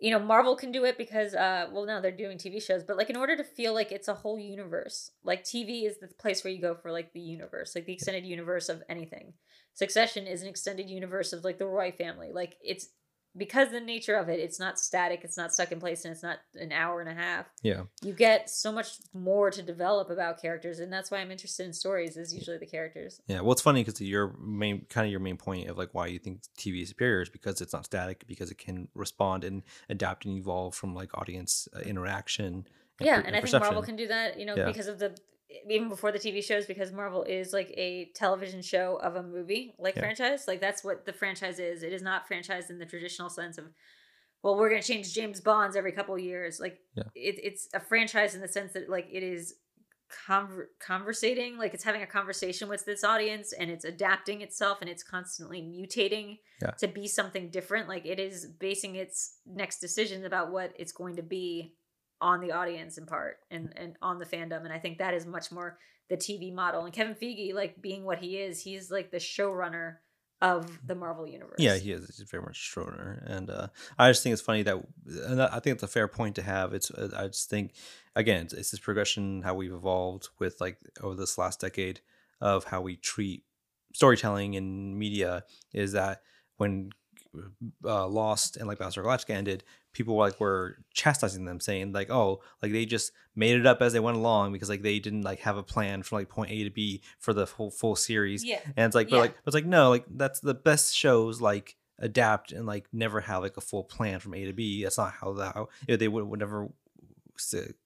[0.00, 2.98] You know, Marvel can do it because, uh, well, now they're doing TV shows, but
[2.98, 6.44] like in order to feel like it's a whole universe, like TV is the place
[6.44, 9.32] where you go for like the universe, like the extended universe of anything.
[9.72, 12.30] Succession is an extended universe of like the Roy family.
[12.32, 12.88] Like it's
[13.36, 16.22] because the nature of it, it's not static, it's not stuck in place, and it's
[16.22, 17.82] not an hour and a half Yeah.
[18.02, 21.72] you get so much more to develop about characters and that's why i'm interested in
[21.72, 25.20] stories is usually the characters Yeah, well, it's funny because your main kind of your
[25.20, 28.24] main point of like why you think TV is superior is because it's not static,
[28.26, 32.66] because it can respond and adapt and evolve from like audience uh, interaction.
[33.00, 34.66] yeah per- and i think marvel can do that you know Yeah.
[34.66, 35.16] because of the
[35.68, 39.74] even before the tv shows because marvel is like a television show of a movie
[39.78, 40.02] like Yeah.
[40.02, 43.56] franchise like that's what the franchise is it is not franchised in the traditional sense
[43.58, 43.64] of
[44.42, 47.04] well we're going to change james bonds every couple of years like Yeah.
[47.14, 49.54] it, it's a franchise in the sense that like it is
[50.28, 54.88] conver- conversating like it's having a conversation with this audience and it's adapting itself and
[54.90, 56.70] it's constantly mutating Yeah.
[56.78, 61.16] to be something different like it is basing its next decisions about what it's going
[61.16, 61.74] to be
[62.20, 65.26] on the audience in part and and on the fandom and i think that is
[65.26, 69.10] much more the tv model and kevin feige like being what he is he's like
[69.10, 69.96] the showrunner
[70.42, 72.06] of the marvel universe Yeah, he is.
[72.06, 74.76] He's very much Schroeder, and uh, I just think it's funny that,
[75.24, 76.74] and I think it's a fair point to have.
[76.74, 77.72] It's uh, I just think,
[78.14, 82.00] again, it's, it's this progression how we've evolved with like over this last decade
[82.40, 83.44] of how we treat
[83.94, 85.44] storytelling in media.
[85.72, 86.20] Is that
[86.58, 86.90] when
[87.84, 89.64] uh, Lost and like Battlestar Galactica ended,
[89.96, 93.92] people like were chastising them, saying like, "Oh, like they just made it up as
[93.94, 96.64] they went along because like they didn't like have a plan from like point A
[96.64, 99.22] to B for the full full series." yeah And it's like, but Yeah.
[99.22, 103.20] like, but it's like, no, like that's the best shows like adapt and like never
[103.22, 104.82] have like a full plan from A to B.
[104.82, 106.68] That's not how that how, they would, would never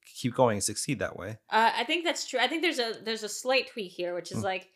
[0.05, 1.39] keep going and succeed that way.
[1.51, 2.41] Uh, I think that's true.
[2.41, 4.45] I think there's a there's a slight tweak here, which is Mm.
[4.45, 4.69] like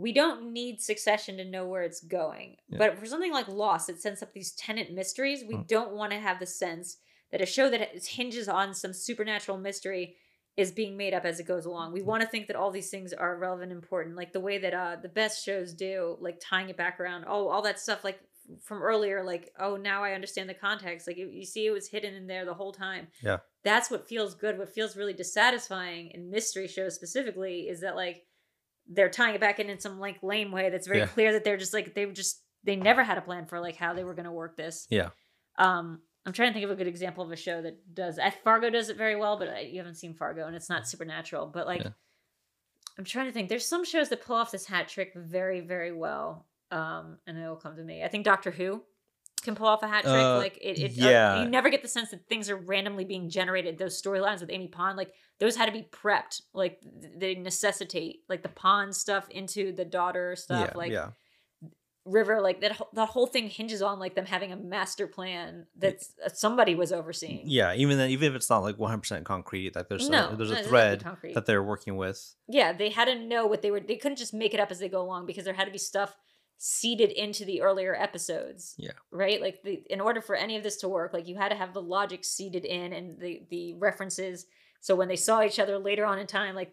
[0.00, 2.56] we don't need Succession to know where it's going.
[2.68, 2.78] Yeah.
[2.78, 5.44] But for something like Lost, it sets up these tenant mysteries.
[5.44, 5.66] We Mm.
[5.66, 6.96] don't want to have the sense
[7.30, 10.16] that a show that hinges on some supernatural mystery
[10.56, 11.92] is being made up as it goes along.
[11.92, 14.58] We want to think that all these things are relevant, and important, like the way
[14.58, 17.24] that uh the best shows do, like tying it back around.
[17.28, 18.20] Oh, all that stuff, like
[18.62, 21.06] from earlier, like oh now I understand the context.
[21.06, 24.08] Like you you see, it was hidden in there the whole time Yeah, that's what
[24.08, 24.58] feels good.
[24.58, 28.26] What feels really dissatisfying in mystery shows specifically is that like
[28.90, 31.06] they're tying it back in in some like lame way that's very Yeah.
[31.06, 33.94] clear that they're just like they just they never had a plan for like how
[33.94, 34.86] they were going to work this.
[34.90, 35.10] Yeah.
[35.58, 38.18] Um, I'm trying to think of a good example of a show that does.
[38.18, 40.86] I, Fargo does it very well, but I, you haven't seen Fargo, and it's not
[40.86, 41.46] supernatural.
[41.46, 41.90] But like, Yeah.
[42.98, 43.48] I'm trying to think.
[43.48, 46.46] There's some shows that pull off this hat trick very, very well.
[46.70, 48.04] Um, and it will come to me.
[48.04, 48.82] I think Doctor Who
[49.40, 50.14] can pull off a hat trick.
[50.14, 51.34] Uh, like it, it yeah.
[51.34, 53.78] uh, you never get the sense that things are randomly being generated.
[53.78, 56.42] Those storylines with Amy Pond, like those had to be prepped.
[56.52, 56.80] Like
[57.16, 60.70] they necessitate like the Pond stuff into the daughter stuff.
[60.72, 61.08] yeah, like yeah,
[62.06, 65.66] River, like that, whole- that whole thing hinges on like them having a master plan
[65.78, 66.02] that
[66.34, 67.42] somebody was overseeing.
[67.44, 70.50] Yeah, even then, even if it's not like 100% concrete, like there's No, a, there's
[70.50, 72.34] no, a it doesn't have to be thread that they're working with.
[72.48, 73.80] yeah, they had to know what they were.
[73.80, 75.78] They couldn't just make it up as they go along because there had to be
[75.78, 76.16] stuff
[76.62, 78.74] seeded into the earlier episodes.
[78.76, 78.90] Yeah.
[79.10, 79.40] Right.
[79.40, 81.72] Like the in order for any of this to work, like you had to have
[81.72, 84.44] the logic seeded in and the the references.
[84.82, 86.70] So when they saw each other later on in time, like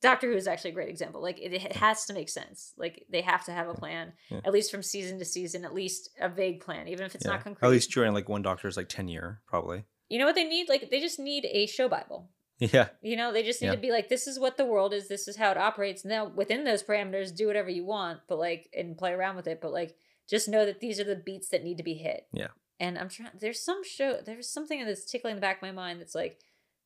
[0.00, 1.20] Doctor Who is actually a great example.
[1.20, 2.72] Like it, it has to make sense.
[2.78, 4.40] Like they have to have a plan, Yeah.
[4.46, 7.32] at least from season to season, at least a vague plan, even if it's Yeah.
[7.32, 7.66] not concrete.
[7.66, 9.84] At least during like one doctor's like tenure, probably.
[10.08, 10.68] you know what they need?
[10.70, 12.30] Like they just need a show bible.
[12.58, 13.74] Yeah, You know, they just need Yeah.
[13.74, 16.04] to be like, this is what the world is, this is how it operates.
[16.04, 19.60] Now, within those parameters, do whatever you want, but like, and play around with it.
[19.60, 19.96] But like,
[20.28, 22.26] just know that these are the beats that need to be hit.
[22.32, 22.48] Yeah.
[22.80, 26.00] And I'm trying, there's some show, there's something that's tickling the back of my mind
[26.00, 26.40] that's like,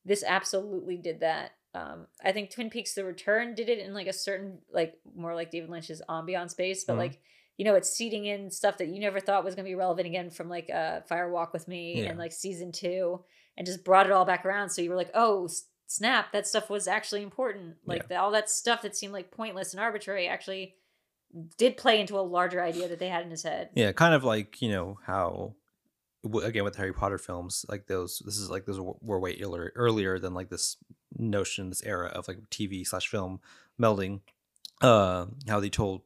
[0.04, 1.52] this absolutely did that.
[1.72, 5.34] Um, I think Twin Peaks The Return did it in like a certain, like, more
[5.36, 6.98] like David Lynch's ambiance space, but Mhm.
[6.98, 7.20] like,
[7.56, 10.06] you know, it's seeding in stuff that you never thought was going to be relevant
[10.08, 12.08] again from like uh, Fire Walk with Me Yeah.
[12.10, 13.22] and like season two
[13.60, 14.70] and just brought it all back around.
[14.70, 17.76] So you were like, oh, s- snap, that stuff was actually important.
[17.84, 18.06] Like Yeah.
[18.08, 20.76] the, all that stuff that seemed like pointless and arbitrary actually
[21.58, 23.68] did play into a larger idea that they had in his head.
[23.74, 25.54] yeah, kind of like you know how,
[26.42, 28.22] again with Harry Potter films, like those.
[28.24, 30.76] This is like those were were way earlier earlier than like this
[31.18, 33.40] notion, this era of like TV slash film
[33.78, 34.20] melding.
[34.80, 36.00] Uh, how they told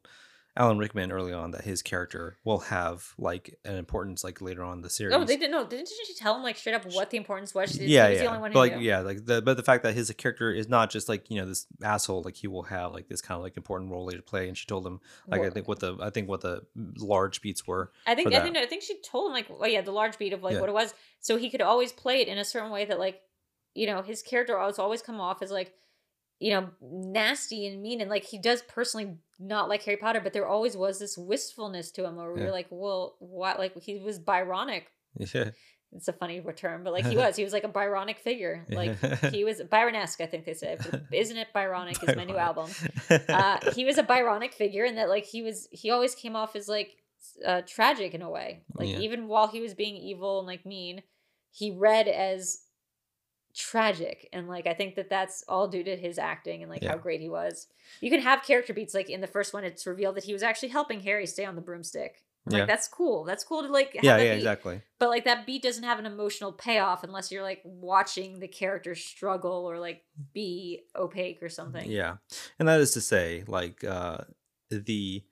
[0.57, 4.79] Alan Rickman early on that his character will have like an importance like later on
[4.79, 5.15] in the series.
[5.15, 5.67] Oh, they didn't know.
[5.67, 7.73] Didn't she tell him like straight up what the importance was?
[7.73, 8.23] She, yeah, he was yeah.
[8.23, 8.85] the only one but like, knew.
[8.85, 11.47] yeah, like the but the fact that his character is not just like you know
[11.47, 14.25] this asshole, like he will have like this kind of like important role later to
[14.25, 14.47] play.
[14.47, 16.63] And she told him like I think what the I think what the
[16.99, 17.91] large beats were.
[18.07, 18.57] I think I think.
[18.57, 20.61] I think she told him like oh yeah the large beat of like Yeah.
[20.61, 23.21] what it was so he could always play it in a certain way that like
[23.75, 25.73] you know his character was always come off as like
[26.41, 30.33] you know nasty and mean and like he does personally not like Harry Potter but
[30.33, 32.47] there always was this wistfulness to him where we Yeah.
[32.47, 34.85] were like well what like he was Byronic.
[35.17, 35.51] Yeah,
[35.93, 38.67] it's a funny term but like he was he was like a Byronic figure.
[38.69, 38.97] Like
[39.31, 40.77] he was Byronesque I think they say
[41.13, 42.71] isn't it Byronic is my new album.
[43.29, 46.57] Uh, he was a Byronic figure and that like he was he always came off
[46.57, 46.91] as like
[47.47, 48.65] uh, tragic in a way.
[48.75, 48.99] Like Yeah.
[48.99, 51.03] even while he was being evil and like mean
[51.53, 52.61] he read as
[53.55, 56.97] tragic and like i think that that's all due to his acting and like how
[56.97, 57.69] great he was
[58.01, 60.43] you can have character beats like in the first one it's revealed that he was
[60.43, 62.67] actually helping harry stay on the broomstick like Yeah.
[62.67, 64.39] that's cool that's cool to like have yeah, yeah, beat.
[64.39, 64.83] exactly.
[64.99, 68.95] but like that beat doesn't have an emotional payoff unless you're like watching the character
[68.95, 70.03] struggle or like
[70.35, 72.17] be opaque or something Yeah,
[72.59, 74.19] and that is to say, like uh,
[74.71, 75.23] the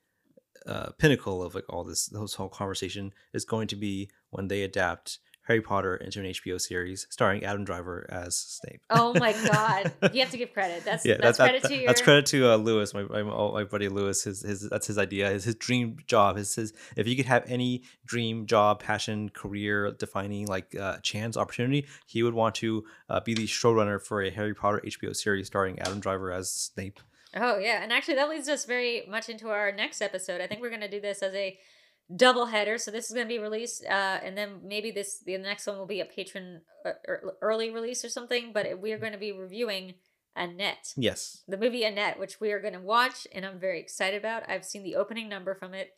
[0.66, 4.62] uh, pinnacle of like all this, this whole conversation is going to be when they
[4.62, 5.18] adapt
[5.52, 8.80] Harry Potter into an HBO series starring Adam Driver as Snape.
[8.88, 9.92] Oh my god!
[10.14, 10.82] You have to give credit.
[10.84, 11.86] That's yeah, that's that- credit that- to your.
[11.88, 14.24] that's credit to uh, Lewis, my my, my buddy Lewis.
[14.24, 15.28] His his that's his idea.
[15.28, 16.36] His his dream job.
[16.38, 21.36] His his if you could have any dream job, passion, career defining like uh, chance
[21.36, 25.48] opportunity, he would want to uh, be the showrunner for a Harry Potter HBO series
[25.48, 26.98] starring Adam Driver as Snape.
[27.36, 30.40] Oh yeah, and actually that leads us very much into our next episode.
[30.40, 31.58] I think we're gonna do this as a
[32.14, 32.78] double header.
[32.78, 35.86] So this is gonna be released, uh, and then maybe this the next one will
[35.86, 36.92] be a patron uh,
[37.40, 38.52] early release or something.
[38.52, 39.94] But we are going to be reviewing
[40.34, 41.42] Annette, Yes.
[41.46, 44.48] the movie Annette, which we are going to watch, and I'm very excited about.
[44.48, 45.90] I've seen the opening number from it.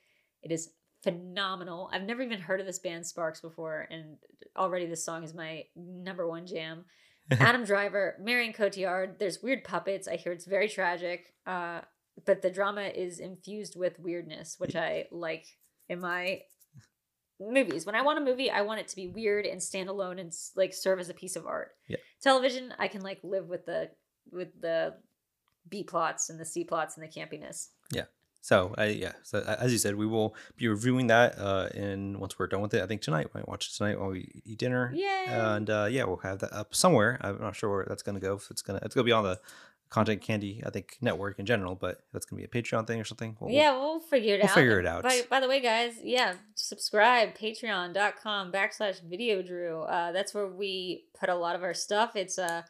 [0.42, 0.70] It is
[1.02, 1.88] phenomenal.
[1.92, 4.16] I've never even heard of this band Sparks before, and
[4.56, 6.84] already this song is my number one jam.
[7.30, 9.18] Adam Driver, Marion Cotillard.
[9.18, 10.08] There's weird puppets.
[10.08, 11.80] I hear it's very tragic, uh,
[12.26, 15.46] but the drama is infused with weirdness, which I like
[15.88, 16.42] in my
[17.40, 17.86] movies.
[17.86, 20.32] When I want a movie, I want it to be weird and stand alone and
[20.56, 21.72] like serve as a piece of art.
[21.88, 21.96] Yeah.
[22.22, 23.90] Television, I can like live with the
[24.30, 24.94] with the
[25.68, 27.68] B plots and the C plots and the campiness.
[27.90, 28.04] Yeah.
[28.40, 29.12] So I yeah.
[29.22, 32.74] So as you said, we will be reviewing that uh in once we're done with
[32.74, 32.82] it.
[32.82, 33.28] I think tonight.
[33.32, 34.92] We might watch it tonight while we eat dinner.
[34.94, 35.26] Yay!
[35.28, 37.18] And uh, yeah, we'll have that up somewhere.
[37.22, 38.34] I'm not sure where that's gonna go.
[38.34, 39.40] If it's gonna it's gonna be on the
[39.94, 43.04] Content Candy, I think network in general, but that's gonna be a Patreon thing or
[43.04, 43.36] something.
[43.38, 44.54] We'll- yeah, we'll figure it we'll out.
[44.56, 45.04] figure it out.
[45.04, 49.82] By, by the way, guys, yeah, subscribe, patreon.com backslash video drew.
[49.82, 52.16] Uh, that's where we put a lot of our stuff.
[52.16, 52.62] It's uh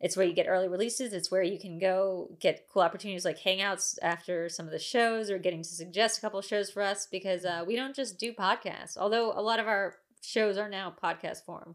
[0.00, 1.12] it's where you get early releases.
[1.12, 5.30] It's where you can go get cool opportunities like hangouts after some of the shows
[5.30, 8.32] or getting to suggest a couple shows for us because uh, we don't just do
[8.32, 8.96] podcasts.
[8.96, 11.74] Although a lot of our shows are now podcast form.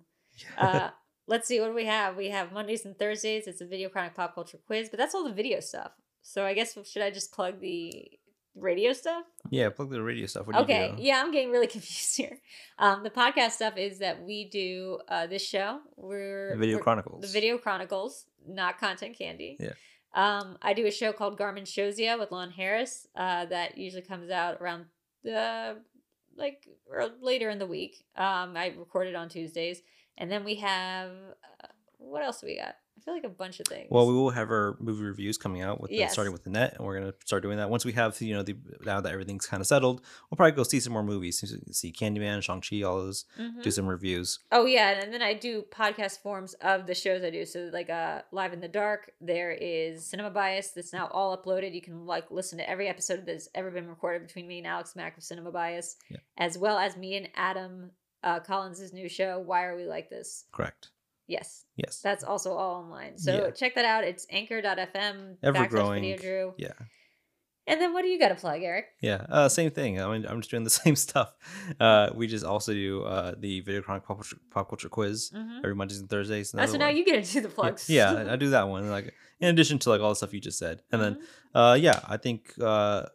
[0.58, 0.90] Uh,
[1.30, 2.18] let's see what do we have.
[2.18, 3.48] We have Mondays and Thursdays.
[3.48, 5.92] It's a video chronic pop culture quiz, but that's all the video stuff.
[6.22, 8.12] So I guess should I just plug the
[8.56, 9.24] radio stuff?
[9.52, 10.48] yeah, plug the radio stuff.
[10.54, 12.40] Okay, yeah, I'm getting really confused here.
[12.78, 15.80] Um, the podcast stuff is that we do uh, this show.
[15.96, 17.22] We're The Video we're- Chronicles.
[17.22, 19.58] the Video Chronicles, not Content Candy.
[19.60, 19.74] Yeah.
[20.16, 23.08] Um, I do a show called Garmin Shows Ya with Lon Harris.
[23.16, 24.86] Uh, that usually comes out around
[25.32, 25.76] uh,
[26.36, 28.04] like or later in the week.
[28.18, 29.82] Um, I record it on Tuesdays,
[30.20, 31.68] and then we have uh,
[31.98, 32.76] what else do we got?
[32.98, 33.88] I feel like a bunch of things.
[33.90, 36.12] Well, we will have our movie reviews coming out with the, Yes.
[36.12, 38.44] starting with the net, and we're gonna start doing that once we have you know
[38.44, 40.02] the now that everything's kind of settled.
[40.30, 41.40] We'll probably go see some more movies,
[41.72, 43.24] see Candyman, Shang Chi, all those.
[43.40, 43.64] Mhm.
[43.64, 44.40] Do some reviews.
[44.52, 47.46] Oh yeah, and then I do podcast forms of the shows I do.
[47.46, 51.74] So like uh Live in the Dark, there is Cinema Bias that's now all uploaded.
[51.74, 54.94] You can like listen to every episode that's ever been recorded between me and Alex
[54.98, 56.18] Mack of Cinema Bias, Yeah.
[56.38, 57.92] as well as me and Adam
[58.24, 59.40] uh, Collins' new show.
[59.40, 60.46] Why are we like this?
[60.52, 60.90] Correct.
[61.28, 62.02] Yes, Yes.
[62.02, 63.18] that's also all online.
[63.18, 63.52] So Yeah.
[63.52, 64.04] check that out.
[64.04, 66.02] It's anchor.fm Ever growing.
[66.02, 66.54] video drew.
[66.58, 66.74] yeah.
[67.68, 68.86] And then what do you got to plug, Eric?
[69.00, 69.28] Yeah.
[69.30, 70.02] Uh, same thing.
[70.02, 71.36] I mean, I'm just doing the same stuff.
[71.80, 75.58] Uh, we just also do uh, the video chronic pop culture, pop culture quiz Mm-hmm.
[75.60, 76.56] every Mondays and Thursdays.
[76.58, 76.98] Oh, so now one.
[76.98, 77.90] you get to do the Yeah, plugs.
[77.90, 78.90] Yeah, I- I do that one.
[78.90, 81.22] Like in addition to like all the stuff you just said, and then Mhm.
[81.54, 83.06] uh yeah i think uh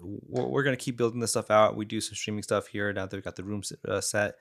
[0.00, 1.76] we're, we're gonna keep building this stuff out.
[1.76, 4.36] We do some streaming stuff here now that we've got the room s- uh, set.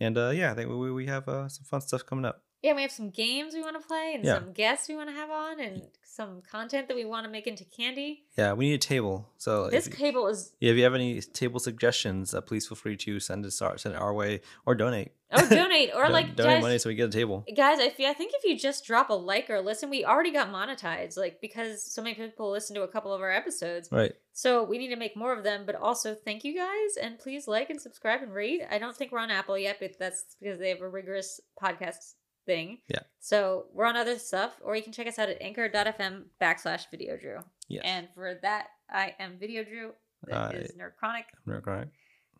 [0.00, 2.72] And uh yeah i think we, we have uh, some fun stuff coming up Yeah,
[2.74, 4.36] we have some games we want to play and Yeah.
[4.38, 7.46] some guests we want to have on and some content that we want to make
[7.46, 8.24] into candy.
[8.38, 11.20] yeah we need a table so This you- cable is Yeah, if you have any
[11.20, 14.74] table suggestions uh, please feel free to send us our send it our way or
[14.76, 17.80] donate oh donate or like donate guys, money so we get a table guys.
[17.80, 20.48] I feel I think if you just drop a like or listen, we already got
[20.52, 23.88] monetized like because so many people listen to a couple of our episodes.
[23.90, 25.64] right So we need to make more of them.
[25.66, 28.62] But also thank you guys and please like and subscribe and rate.
[28.70, 32.14] I don't think we're on Apple yet, but that's because they have a rigorous podcast
[32.46, 32.78] thing.
[32.88, 33.00] Yeah.
[33.20, 37.16] So we're on other stuff, or you can check us out at anchor.fm backslash video
[37.16, 37.38] drew.
[37.68, 39.92] yes And for that, I am Video Drew.
[40.26, 41.26] That I- is Nerd Chronic.
[41.46, 41.90] I'm not correct.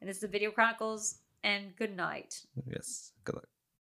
[0.00, 1.18] And it's the Video Chronicles.
[1.42, 2.40] And good night.
[2.66, 3.48] yes good luck